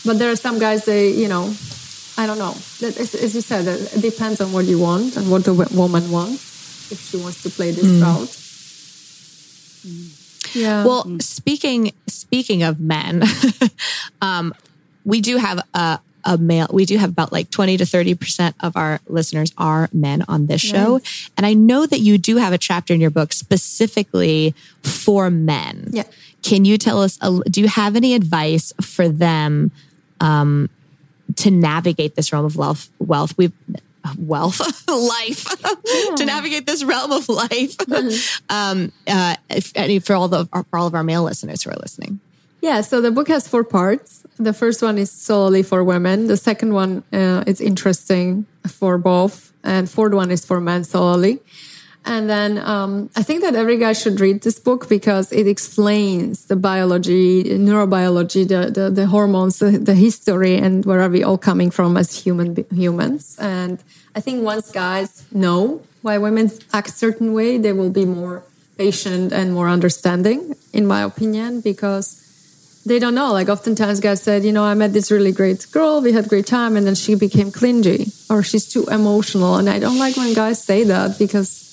But 0.04 0.18
there 0.18 0.30
are 0.30 0.36
some 0.36 0.58
guys, 0.58 0.84
they, 0.84 1.10
you 1.10 1.28
know, 1.28 1.54
I 2.18 2.26
don't 2.26 2.38
know. 2.38 2.52
As, 2.82 3.14
as 3.14 3.34
you 3.34 3.40
said, 3.40 3.66
it 3.66 4.02
depends 4.02 4.40
on 4.40 4.52
what 4.52 4.66
you 4.66 4.78
want 4.78 5.16
and 5.16 5.30
what 5.30 5.44
the 5.44 5.54
woman 5.54 6.10
wants, 6.10 6.92
if 6.92 7.00
she 7.00 7.16
wants 7.16 7.42
to 7.44 7.50
play 7.50 7.70
this 7.70 7.86
mm. 7.86 8.02
route. 8.02 8.28
Mm. 9.86 10.15
Yeah. 10.56 10.84
Well, 10.84 11.18
speaking 11.20 11.92
speaking 12.06 12.62
of 12.62 12.80
men, 12.80 13.22
um, 14.22 14.54
we 15.04 15.20
do 15.20 15.36
have 15.36 15.60
a, 15.74 16.00
a 16.24 16.38
male. 16.38 16.68
We 16.72 16.86
do 16.86 16.96
have 16.96 17.10
about 17.10 17.30
like 17.30 17.50
twenty 17.50 17.76
to 17.76 17.84
thirty 17.84 18.14
percent 18.14 18.56
of 18.60 18.76
our 18.76 19.00
listeners 19.06 19.52
are 19.58 19.88
men 19.92 20.24
on 20.28 20.46
this 20.46 20.62
show, 20.62 21.00
and 21.36 21.44
I 21.44 21.52
know 21.52 21.84
that 21.84 22.00
you 22.00 22.16
do 22.16 22.38
have 22.38 22.52
a 22.52 22.58
chapter 22.58 22.94
in 22.94 23.00
your 23.00 23.10
book 23.10 23.32
specifically 23.32 24.54
for 24.82 25.30
men. 25.30 25.88
Yeah. 25.90 26.04
Can 26.42 26.64
you 26.64 26.78
tell 26.78 27.02
us? 27.02 27.18
A, 27.20 27.40
do 27.50 27.60
you 27.60 27.68
have 27.68 27.94
any 27.94 28.14
advice 28.14 28.72
for 28.80 29.08
them 29.08 29.72
um, 30.20 30.70
to 31.36 31.50
navigate 31.50 32.14
this 32.14 32.32
realm 32.32 32.46
of 32.46 32.56
wealth? 32.56 32.88
Wealth 32.98 33.36
we've 33.36 33.52
wealth 34.18 34.60
life 34.88 35.44
to 36.16 36.24
navigate 36.24 36.66
this 36.66 36.84
realm 36.84 37.12
of 37.12 37.28
life 37.28 37.76
um 38.50 38.92
uh 39.06 39.36
if, 39.50 39.72
and 39.76 40.04
for 40.04 40.14
all 40.14 40.28
the 40.28 40.46
for 40.46 40.78
all 40.78 40.86
of 40.86 40.94
our 40.94 41.04
male 41.04 41.22
listeners 41.22 41.62
who 41.62 41.70
are 41.70 41.76
listening 41.82 42.20
Yeah, 42.62 42.80
so 42.82 43.00
the 43.00 43.10
book 43.12 43.28
has 43.28 43.46
four 43.46 43.62
parts. 43.62 44.26
The 44.38 44.52
first 44.52 44.82
one 44.82 44.98
is 44.98 45.10
solely 45.10 45.62
for 45.62 45.84
women. 45.84 46.26
The 46.26 46.36
second 46.36 46.74
one 46.74 47.04
uh, 47.12 47.44
is 47.46 47.60
interesting 47.60 48.44
for 48.66 48.98
both, 48.98 49.52
and 49.62 49.88
fourth 49.88 50.14
one 50.14 50.30
is 50.32 50.44
for 50.44 50.58
men 50.60 50.82
solely. 50.82 51.38
And 52.06 52.30
then 52.30 52.58
um, 52.58 53.10
I 53.16 53.24
think 53.24 53.42
that 53.42 53.56
every 53.56 53.78
guy 53.78 53.92
should 53.92 54.20
read 54.20 54.42
this 54.42 54.60
book 54.60 54.88
because 54.88 55.32
it 55.32 55.48
explains 55.48 56.46
the 56.46 56.54
biology, 56.54 57.42
neurobiology, 57.42 58.46
the, 58.46 58.70
the, 58.70 58.90
the 58.90 59.06
hormones, 59.06 59.58
the, 59.58 59.72
the, 59.72 59.96
history, 59.96 60.56
and 60.56 60.84
where 60.84 61.00
are 61.00 61.08
we 61.08 61.24
all 61.24 61.36
coming 61.36 61.72
from 61.72 61.96
as 61.96 62.16
human 62.16 62.64
humans. 62.72 63.36
And 63.40 63.82
I 64.14 64.20
think 64.20 64.44
once 64.44 64.70
guys 64.70 65.24
know 65.32 65.82
why 66.02 66.18
women 66.18 66.52
act 66.72 66.90
certain 66.90 67.32
way, 67.32 67.58
they 67.58 67.72
will 67.72 67.90
be 67.90 68.04
more 68.04 68.44
patient 68.78 69.32
and 69.32 69.52
more 69.52 69.68
understanding, 69.68 70.54
in 70.72 70.86
my 70.86 71.02
opinion, 71.02 71.60
because 71.60 72.22
they 72.86 73.00
don't 73.00 73.16
know. 73.16 73.32
Like 73.32 73.48
oftentimes 73.48 73.98
guys 73.98 74.22
said, 74.22 74.44
you 74.44 74.52
know, 74.52 74.62
I 74.62 74.74
met 74.74 74.92
this 74.92 75.10
really 75.10 75.32
great 75.32 75.66
girl, 75.72 76.00
we 76.00 76.12
had 76.12 76.28
great 76.28 76.46
time, 76.46 76.76
and 76.76 76.86
then 76.86 76.94
she 76.94 77.16
became 77.16 77.50
clingy 77.50 78.06
or 78.30 78.44
she's 78.44 78.68
too 78.68 78.86
emotional. 78.86 79.56
And 79.56 79.68
I 79.68 79.80
don't 79.80 79.98
like 79.98 80.16
when 80.16 80.34
guys 80.34 80.62
say 80.62 80.84
that 80.84 81.18
because 81.18 81.65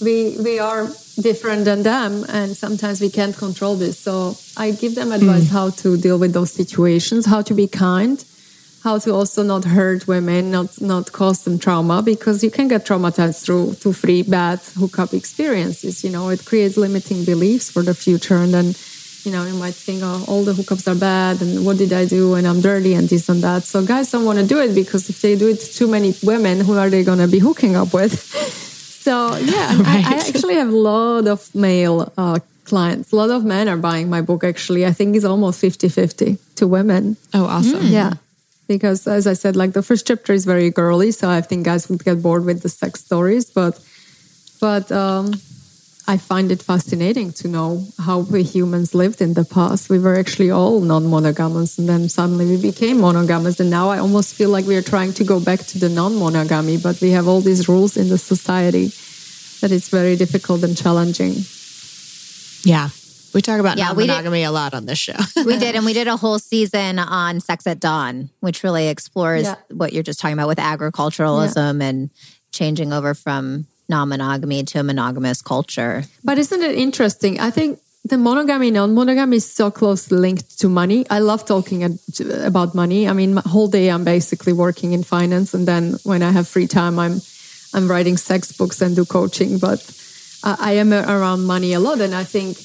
we 0.00 0.36
we 0.38 0.58
are 0.58 0.88
different 1.20 1.64
than 1.64 1.82
them 1.82 2.24
and 2.28 2.56
sometimes 2.56 3.00
we 3.00 3.10
can't 3.10 3.36
control 3.36 3.76
this. 3.76 3.98
So 3.98 4.36
I 4.56 4.72
give 4.72 4.94
them 4.94 5.12
advice 5.12 5.44
mm. 5.44 5.52
how 5.52 5.70
to 5.70 5.96
deal 5.96 6.18
with 6.18 6.32
those 6.32 6.52
situations, 6.52 7.26
how 7.26 7.42
to 7.42 7.54
be 7.54 7.68
kind, 7.68 8.24
how 8.82 8.98
to 8.98 9.12
also 9.12 9.42
not 9.42 9.64
hurt 9.64 10.06
women, 10.06 10.50
not 10.50 10.80
not 10.80 11.12
cause 11.12 11.44
them 11.44 11.58
trauma 11.58 12.02
because 12.02 12.42
you 12.42 12.50
can 12.50 12.68
get 12.68 12.84
traumatized 12.84 13.44
through 13.44 13.74
two, 13.74 13.92
three 13.92 14.22
bad 14.22 14.60
hookup 14.76 15.14
experiences. 15.14 16.04
You 16.04 16.10
know, 16.10 16.28
it 16.30 16.44
creates 16.44 16.76
limiting 16.76 17.24
beliefs 17.24 17.70
for 17.70 17.82
the 17.82 17.94
future 17.94 18.36
and 18.36 18.52
then 18.52 18.74
you 19.24 19.32
know, 19.32 19.44
you 19.46 19.54
might 19.54 19.74
think, 19.74 20.02
oh, 20.02 20.22
all 20.28 20.44
the 20.44 20.52
hookups 20.52 20.86
are 20.86 20.98
bad 20.98 21.40
and 21.40 21.64
what 21.64 21.78
did 21.78 21.94
I 21.94 22.04
do 22.04 22.34
and 22.34 22.46
I'm 22.46 22.60
dirty 22.60 22.92
and 22.92 23.08
this 23.08 23.28
and 23.30 23.42
that. 23.42 23.64
So 23.64 23.84
guys 23.84 24.10
don't 24.10 24.26
want 24.26 24.38
to 24.38 24.46
do 24.46 24.60
it 24.60 24.74
because 24.74 25.08
if 25.08 25.22
they 25.22 25.34
do 25.34 25.48
it 25.48 25.60
to 25.60 25.72
too 25.72 25.88
many 25.88 26.14
women, 26.22 26.60
who 26.60 26.76
are 26.76 26.90
they 26.90 27.02
going 27.04 27.20
to 27.20 27.28
be 27.28 27.38
hooking 27.38 27.74
up 27.74 27.94
with? 27.94 28.12
so 29.04 29.36
yeah, 29.36 29.76
right. 29.82 30.06
I, 30.06 30.14
I, 30.16 30.28
actually 30.28 30.54
have 30.54 30.72
a 30.72 30.76
lot 30.76 31.28
of 31.28 31.54
male 31.54 32.10
uh, 32.16 32.38
clients. 32.64 33.12
A 33.12 33.16
lot 33.16 33.28
of 33.28 33.44
men 33.44 33.68
are 33.68 33.76
buying 33.76 34.08
my 34.08 34.22
book 34.22 34.42
actually. 34.44 34.86
I 34.86 34.92
think 34.92 35.14
it's 35.14 35.26
almost 35.26 35.60
50-50 35.60 36.38
to 36.56 36.66
women. 36.66 37.18
Oh, 37.34 37.44
awesome. 37.44 37.82
Mm. 37.82 37.90
Yeah. 37.90 38.12
Because 38.66 39.06
as 39.06 39.26
I 39.26 39.34
said, 39.34 39.56
like 39.56 39.74
the 39.74 39.82
first 39.82 40.06
chapter 40.06 40.32
is 40.32 40.46
very 40.46 40.70
girly. 40.70 41.10
So 41.12 41.28
I 41.28 41.42
think 41.42 41.66
guys 41.66 41.86
would 41.90 42.02
get 42.02 42.22
bored 42.22 42.46
with 42.46 42.62
the 42.62 42.70
sex 42.70 43.04
stories, 43.04 43.50
but, 43.50 43.78
but, 44.58 44.90
um, 44.90 45.34
I 46.06 46.18
find 46.18 46.52
it 46.52 46.62
fascinating 46.62 47.32
to 47.34 47.48
know 47.48 47.86
how 47.98 48.18
we 48.20 48.42
humans 48.42 48.94
lived 48.94 49.22
in 49.22 49.32
the 49.32 49.44
past. 49.44 49.88
We 49.88 49.98
were 49.98 50.16
actually 50.16 50.50
all 50.50 50.80
non 50.80 51.08
monogamous, 51.08 51.78
and 51.78 51.88
then 51.88 52.08
suddenly 52.08 52.46
we 52.46 52.60
became 52.60 53.00
monogamous. 53.00 53.58
And 53.58 53.70
now 53.70 53.88
I 53.88 53.98
almost 53.98 54.34
feel 54.34 54.50
like 54.50 54.66
we 54.66 54.76
are 54.76 54.82
trying 54.82 55.14
to 55.14 55.24
go 55.24 55.40
back 55.40 55.60
to 55.60 55.78
the 55.78 55.88
non 55.88 56.18
monogamy, 56.18 56.76
but 56.76 57.00
we 57.00 57.10
have 57.12 57.26
all 57.26 57.40
these 57.40 57.68
rules 57.68 57.96
in 57.96 58.10
the 58.10 58.18
society 58.18 58.92
that 59.60 59.72
it's 59.72 59.88
very 59.88 60.14
difficult 60.14 60.62
and 60.62 60.76
challenging. 60.76 61.36
Yeah. 62.64 62.90
We 63.32 63.42
talk 63.42 63.58
about 63.58 63.78
yeah, 63.78 63.86
non-monogamy 63.86 64.44
a 64.44 64.52
lot 64.52 64.74
on 64.74 64.86
this 64.86 64.98
show. 64.98 65.16
we 65.44 65.58
did, 65.58 65.74
and 65.76 65.84
we 65.84 65.92
did 65.92 66.06
a 66.06 66.16
whole 66.16 66.38
season 66.38 67.00
on 67.00 67.40
sex 67.40 67.66
at 67.66 67.80
dawn, 67.80 68.30
which 68.40 68.62
really 68.62 68.88
explores 68.88 69.42
yeah. 69.42 69.56
what 69.70 69.92
you're 69.92 70.04
just 70.04 70.20
talking 70.20 70.34
about 70.34 70.46
with 70.46 70.60
agriculturalism 70.60 71.80
yeah. 71.80 71.86
and 71.88 72.10
changing 72.52 72.92
over 72.92 73.12
from 73.12 73.66
non-monogamy 73.88 74.64
to 74.64 74.80
a 74.80 74.82
monogamous 74.82 75.42
culture. 75.42 76.04
But 76.22 76.38
isn't 76.38 76.62
it 76.62 76.74
interesting? 76.74 77.40
I 77.40 77.50
think 77.50 77.80
the 78.04 78.18
monogamy 78.18 78.70
non-monogamy 78.70 79.36
is 79.38 79.50
so 79.50 79.70
closely 79.70 80.18
linked 80.18 80.58
to 80.60 80.68
money. 80.68 81.06
I 81.08 81.20
love 81.20 81.46
talking 81.46 81.98
about 82.44 82.74
money. 82.74 83.08
I 83.08 83.12
mean, 83.12 83.34
my 83.34 83.42
whole 83.46 83.68
day 83.68 83.88
I'm 83.88 84.04
basically 84.04 84.52
working 84.52 84.92
in 84.92 85.02
finance, 85.02 85.54
and 85.54 85.66
then 85.66 85.96
when 86.04 86.22
I 86.22 86.30
have 86.30 86.46
free 86.46 86.66
time, 86.66 86.98
I'm 86.98 87.20
I'm 87.72 87.88
writing 87.88 88.16
sex 88.16 88.52
books 88.52 88.80
and 88.80 88.94
do 88.94 89.04
coaching. 89.04 89.58
But 89.58 89.80
I 90.42 90.72
am 90.72 90.92
around 90.92 91.44
money 91.46 91.72
a 91.72 91.80
lot, 91.80 92.00
and 92.00 92.14
I 92.14 92.24
think 92.24 92.58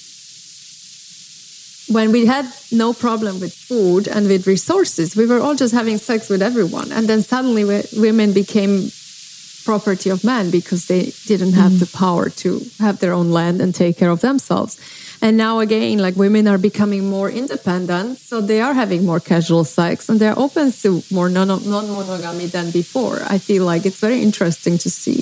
when 1.87 2.11
we 2.11 2.25
had 2.25 2.45
no 2.71 2.93
problem 2.93 3.39
with 3.39 3.53
food 3.53 4.07
and 4.07 4.27
with 4.27 4.45
resources, 4.45 5.15
we 5.15 5.25
were 5.25 5.39
all 5.39 5.55
just 5.55 5.73
having 5.73 5.97
sex 5.97 6.29
with 6.29 6.41
everyone, 6.41 6.91
and 6.91 7.07
then 7.07 7.21
suddenly 7.21 7.63
women 7.97 8.33
became 8.33 8.91
property 9.65 10.09
of 10.09 10.23
man 10.23 10.51
because 10.51 10.87
they 10.87 11.11
didn't 11.25 11.53
have 11.53 11.73
mm. 11.73 11.79
the 11.79 11.97
power 11.97 12.29
to 12.29 12.61
have 12.79 12.99
their 12.99 13.13
own 13.13 13.31
land 13.31 13.61
and 13.61 13.73
take 13.73 13.97
care 13.97 14.09
of 14.09 14.21
themselves. 14.21 14.79
And 15.21 15.35
now 15.35 15.59
again, 15.59 15.99
like 15.99 16.15
women 16.15 16.47
are 16.47 16.57
becoming 16.57 17.09
more 17.09 17.29
independent, 17.29 18.19
so 18.19 18.39
they 18.39 18.61
are 18.61 18.73
having 18.73 19.05
more 19.05 19.19
casual 19.19 19.65
sex 19.65 20.07
and 20.07 20.19
they're 20.19 20.37
open 20.37 20.71
to 20.71 21.03
more 21.11 21.29
non 21.29 21.47
monogamy 21.47 22.45
than 22.47 22.71
before. 22.71 23.19
I 23.27 23.37
feel 23.37 23.65
like 23.65 23.85
it's 23.85 23.99
very 23.99 24.21
interesting 24.21 24.77
to 24.77 24.89
see. 24.89 25.19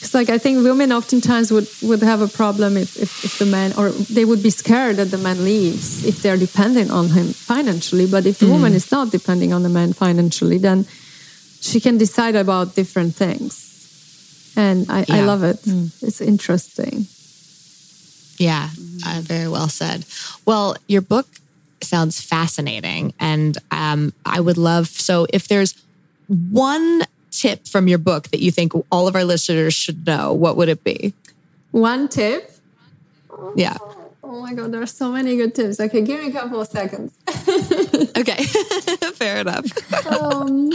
It's 0.00 0.14
like 0.14 0.30
I 0.30 0.38
think 0.38 0.62
women 0.62 0.92
oftentimes 0.92 1.50
would, 1.50 1.66
would 1.82 2.02
have 2.02 2.20
a 2.20 2.28
problem 2.28 2.76
if, 2.76 2.96
if, 2.96 3.24
if 3.24 3.38
the 3.38 3.46
man, 3.46 3.72
or 3.76 3.90
they 3.90 4.24
would 4.24 4.44
be 4.44 4.50
scared 4.50 4.96
that 4.96 5.10
the 5.10 5.18
man 5.18 5.44
leaves 5.44 6.04
if 6.04 6.22
they're 6.22 6.36
dependent 6.36 6.92
on 6.92 7.08
him 7.08 7.32
financially. 7.32 8.06
But 8.06 8.24
if 8.24 8.38
the 8.38 8.46
mm. 8.46 8.52
woman 8.52 8.74
is 8.74 8.92
not 8.92 9.10
depending 9.10 9.52
on 9.52 9.64
the 9.64 9.68
man 9.68 9.92
financially, 9.92 10.58
then 10.58 10.86
she 11.60 11.80
can 11.80 11.98
decide 11.98 12.36
about 12.36 12.74
different 12.74 13.14
things. 13.14 14.52
And 14.56 14.90
I, 14.90 15.04
yeah. 15.08 15.16
I 15.16 15.20
love 15.20 15.44
it. 15.44 15.56
Mm. 15.58 16.02
It's 16.02 16.20
interesting. 16.20 17.06
Yeah, 18.38 18.70
uh, 19.06 19.20
very 19.22 19.48
well 19.48 19.68
said. 19.68 20.04
Well, 20.44 20.76
your 20.86 21.02
book 21.02 21.26
sounds 21.82 22.20
fascinating. 22.20 23.12
And 23.18 23.58
um, 23.70 24.12
I 24.24 24.40
would 24.40 24.58
love, 24.58 24.88
so 24.88 25.26
if 25.32 25.48
there's 25.48 25.74
one 26.28 27.02
tip 27.30 27.66
from 27.66 27.88
your 27.88 27.98
book 27.98 28.28
that 28.28 28.40
you 28.40 28.50
think 28.50 28.72
all 28.90 29.08
of 29.08 29.16
our 29.16 29.24
listeners 29.24 29.74
should 29.74 30.06
know, 30.06 30.32
what 30.32 30.56
would 30.56 30.68
it 30.68 30.84
be? 30.84 31.14
One 31.70 32.08
tip? 32.08 32.52
Yeah. 33.54 33.76
Oh 34.22 34.42
my 34.42 34.52
God, 34.52 34.72
there 34.72 34.82
are 34.82 34.86
so 34.86 35.10
many 35.10 35.36
good 35.36 35.54
tips. 35.54 35.80
Okay, 35.80 36.02
give 36.02 36.20
me 36.20 36.28
a 36.28 36.32
couple 36.32 36.60
of 36.60 36.68
seconds. 36.68 37.16
okay, 38.16 38.42
fair 39.14 39.38
enough. 39.38 39.64
um, 40.06 40.70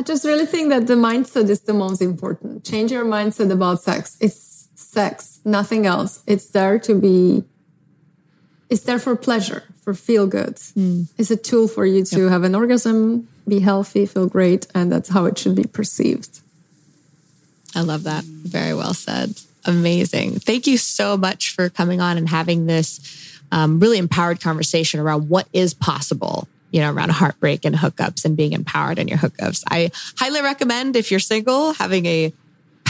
I 0.00 0.02
just 0.02 0.24
really 0.24 0.46
think 0.46 0.70
that 0.70 0.86
the 0.86 0.94
mindset 0.94 1.50
is 1.50 1.60
the 1.60 1.74
most 1.74 2.00
important. 2.00 2.64
Change 2.64 2.90
your 2.90 3.04
mindset 3.04 3.52
about 3.52 3.82
sex. 3.82 4.16
It's 4.18 4.70
sex, 4.74 5.40
nothing 5.44 5.84
else. 5.84 6.22
It's 6.26 6.46
there 6.46 6.78
to 6.78 6.94
be, 6.94 7.44
it's 8.70 8.84
there 8.84 8.98
for 8.98 9.14
pleasure, 9.14 9.62
for 9.82 9.92
feel 9.92 10.26
good. 10.26 10.56
Mm. 10.56 11.06
It's 11.18 11.30
a 11.30 11.36
tool 11.36 11.68
for 11.68 11.84
you 11.84 12.02
to 12.06 12.22
yep. 12.22 12.30
have 12.30 12.44
an 12.44 12.54
orgasm, 12.54 13.28
be 13.46 13.58
healthy, 13.58 14.06
feel 14.06 14.26
great, 14.26 14.66
and 14.74 14.90
that's 14.90 15.10
how 15.10 15.26
it 15.26 15.36
should 15.36 15.54
be 15.54 15.64
perceived. 15.64 16.40
I 17.74 17.82
love 17.82 18.04
that. 18.04 18.24
Very 18.24 18.72
well 18.72 18.94
said. 18.94 19.38
Amazing. 19.66 20.38
Thank 20.38 20.66
you 20.66 20.78
so 20.78 21.18
much 21.18 21.54
for 21.54 21.68
coming 21.68 22.00
on 22.00 22.16
and 22.16 22.26
having 22.26 22.64
this 22.64 23.38
um, 23.52 23.80
really 23.80 23.98
empowered 23.98 24.40
conversation 24.40 24.98
around 24.98 25.28
what 25.28 25.46
is 25.52 25.74
possible 25.74 26.48
you 26.70 26.80
know, 26.80 26.92
around 26.92 27.10
heartbreak 27.10 27.64
and 27.64 27.74
hookups 27.74 28.24
and 28.24 28.36
being 28.36 28.52
empowered 28.52 28.98
in 28.98 29.08
your 29.08 29.18
hookups. 29.18 29.64
I 29.68 29.90
highly 30.16 30.42
recommend 30.42 30.96
if 30.96 31.10
you're 31.10 31.20
single, 31.20 31.72
having 31.72 32.06
a 32.06 32.32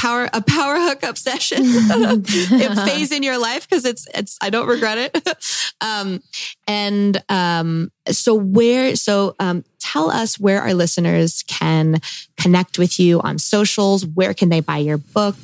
power 0.00 0.30
a 0.32 0.40
power 0.40 0.76
hookup 0.76 1.18
session 1.18 1.58
it 1.62 2.88
phase 2.88 3.12
in 3.12 3.22
your 3.22 3.38
life 3.38 3.68
because 3.68 3.84
it's 3.84 4.06
it's 4.14 4.38
I 4.40 4.48
don't 4.48 4.66
regret 4.66 4.98
it. 4.98 5.74
um, 5.80 6.22
and 6.66 7.22
um, 7.28 7.92
so 8.10 8.34
where 8.34 8.96
so 8.96 9.36
um, 9.38 9.62
tell 9.78 10.10
us 10.10 10.38
where 10.38 10.62
our 10.62 10.72
listeners 10.72 11.44
can 11.46 12.00
connect 12.38 12.78
with 12.78 12.98
you 12.98 13.20
on 13.20 13.38
socials. 13.38 14.06
Where 14.06 14.32
can 14.32 14.48
they 14.48 14.60
buy 14.60 14.78
your 14.78 14.98
book? 14.98 15.36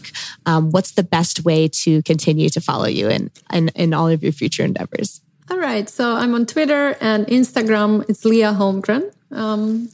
Um, 0.46 0.70
what's 0.70 0.92
the 0.92 1.02
best 1.02 1.44
way 1.44 1.68
to 1.68 2.02
continue 2.02 2.48
to 2.50 2.60
follow 2.60 2.86
you 2.86 3.08
in, 3.08 3.30
in 3.52 3.68
in 3.74 3.92
all 3.92 4.08
of 4.08 4.22
your 4.22 4.32
future 4.32 4.64
endeavors? 4.64 5.20
All 5.50 5.58
right. 5.58 5.88
So 5.88 6.14
I'm 6.16 6.34
on 6.34 6.46
Twitter 6.46 6.96
and 7.00 7.26
Instagram. 7.26 8.08
It's 8.08 8.24
Lia 8.24 8.52
Holmgren. 8.52 9.12
Um, 9.30 9.88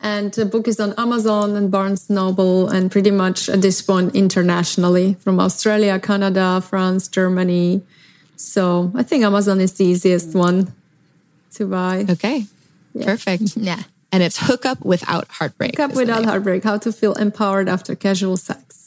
and 0.00 0.32
the 0.32 0.44
book 0.46 0.68
is 0.68 0.78
on 0.78 0.94
Amazon 0.96 1.56
and 1.56 1.70
Barnes 1.70 2.08
Noble 2.08 2.68
and 2.68 2.90
pretty 2.90 3.10
much 3.10 3.48
at 3.48 3.60
this 3.62 3.82
point 3.82 4.14
internationally 4.14 5.14
from 5.14 5.40
Australia, 5.40 5.98
Canada, 5.98 6.60
France, 6.60 7.08
Germany. 7.08 7.82
So 8.36 8.92
I 8.94 9.02
think 9.02 9.24
Amazon 9.24 9.60
is 9.60 9.72
the 9.74 9.84
easiest 9.84 10.34
one 10.34 10.72
to 11.54 11.66
buy. 11.66 12.06
Okay. 12.08 12.46
Yeah. 12.94 13.04
Perfect. 13.04 13.56
Yeah. 13.56 13.82
And 14.10 14.22
it's 14.22 14.38
Hook 14.38 14.64
Up 14.64 14.82
Without 14.86 15.28
Heartbreak. 15.28 15.76
Hook 15.76 15.90
Up 15.90 15.96
Without 15.96 16.24
Heartbreak 16.24 16.64
How 16.64 16.78
to 16.78 16.92
Feel 16.92 17.12
Empowered 17.14 17.68
After 17.68 17.94
Casual 17.94 18.38
Sex. 18.38 18.77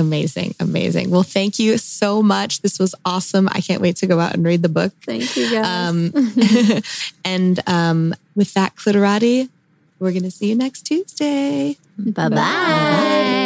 Amazing. 0.00 0.54
Amazing. 0.58 1.10
Well, 1.10 1.22
thank 1.22 1.58
you 1.58 1.76
so 1.76 2.22
much. 2.22 2.62
This 2.62 2.78
was 2.78 2.94
awesome. 3.04 3.48
I 3.52 3.60
can't 3.60 3.82
wait 3.82 3.96
to 3.96 4.06
go 4.06 4.18
out 4.18 4.32
and 4.32 4.42
read 4.42 4.62
the 4.62 4.70
book. 4.70 4.92
Thank 5.04 5.36
you, 5.36 5.50
guys. 5.50 5.66
Um, 5.66 6.12
and 7.24 7.60
um, 7.68 8.14
with 8.34 8.54
that, 8.54 8.76
Clitorati, 8.76 9.50
we're 9.98 10.12
going 10.12 10.22
to 10.22 10.30
see 10.30 10.48
you 10.48 10.54
next 10.54 10.82
Tuesday. 10.82 11.76
Bye-bye. 11.98 12.34
Bye-bye. 12.34 13.39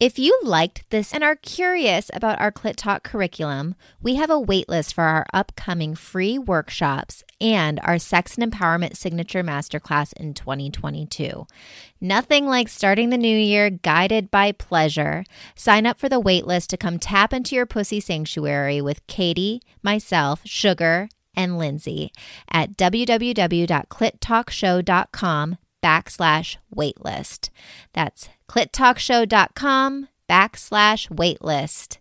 If 0.00 0.18
you 0.18 0.36
liked 0.42 0.90
this 0.90 1.14
and 1.14 1.22
are 1.22 1.36
curious 1.36 2.10
about 2.12 2.40
our 2.40 2.50
Clit 2.50 2.74
Talk 2.74 3.04
curriculum, 3.04 3.76
we 4.02 4.16
have 4.16 4.28
a 4.28 4.40
waitlist 4.40 4.92
for 4.92 5.04
our 5.04 5.24
upcoming 5.32 5.94
free 5.94 6.36
workshops 6.36 7.22
and 7.40 7.78
our 7.80 8.00
Sex 8.00 8.36
and 8.36 8.52
Empowerment 8.52 8.96
Signature 8.96 9.44
Masterclass 9.44 10.12
in 10.14 10.34
2022. 10.34 11.46
Nothing 12.00 12.46
like 12.46 12.68
starting 12.68 13.10
the 13.10 13.16
new 13.16 13.38
year 13.38 13.70
guided 13.70 14.32
by 14.32 14.50
pleasure. 14.50 15.24
Sign 15.54 15.86
up 15.86 16.00
for 16.00 16.08
the 16.08 16.20
waitlist 16.20 16.66
to 16.68 16.76
come 16.76 16.98
tap 16.98 17.32
into 17.32 17.54
your 17.54 17.64
pussy 17.64 18.00
sanctuary 18.00 18.82
with 18.82 19.06
Katie, 19.06 19.62
myself, 19.80 20.40
Sugar, 20.44 21.08
and 21.36 21.56
Lindsay 21.56 22.10
at 22.50 22.76
www.clittalkshow.com 22.76 25.56
backslash 25.84 26.56
waitlist. 26.74 27.50
That's 27.92 28.30
clittalkshow.com 28.50 30.08
backslash 30.28 31.08
waitlist. 31.10 31.98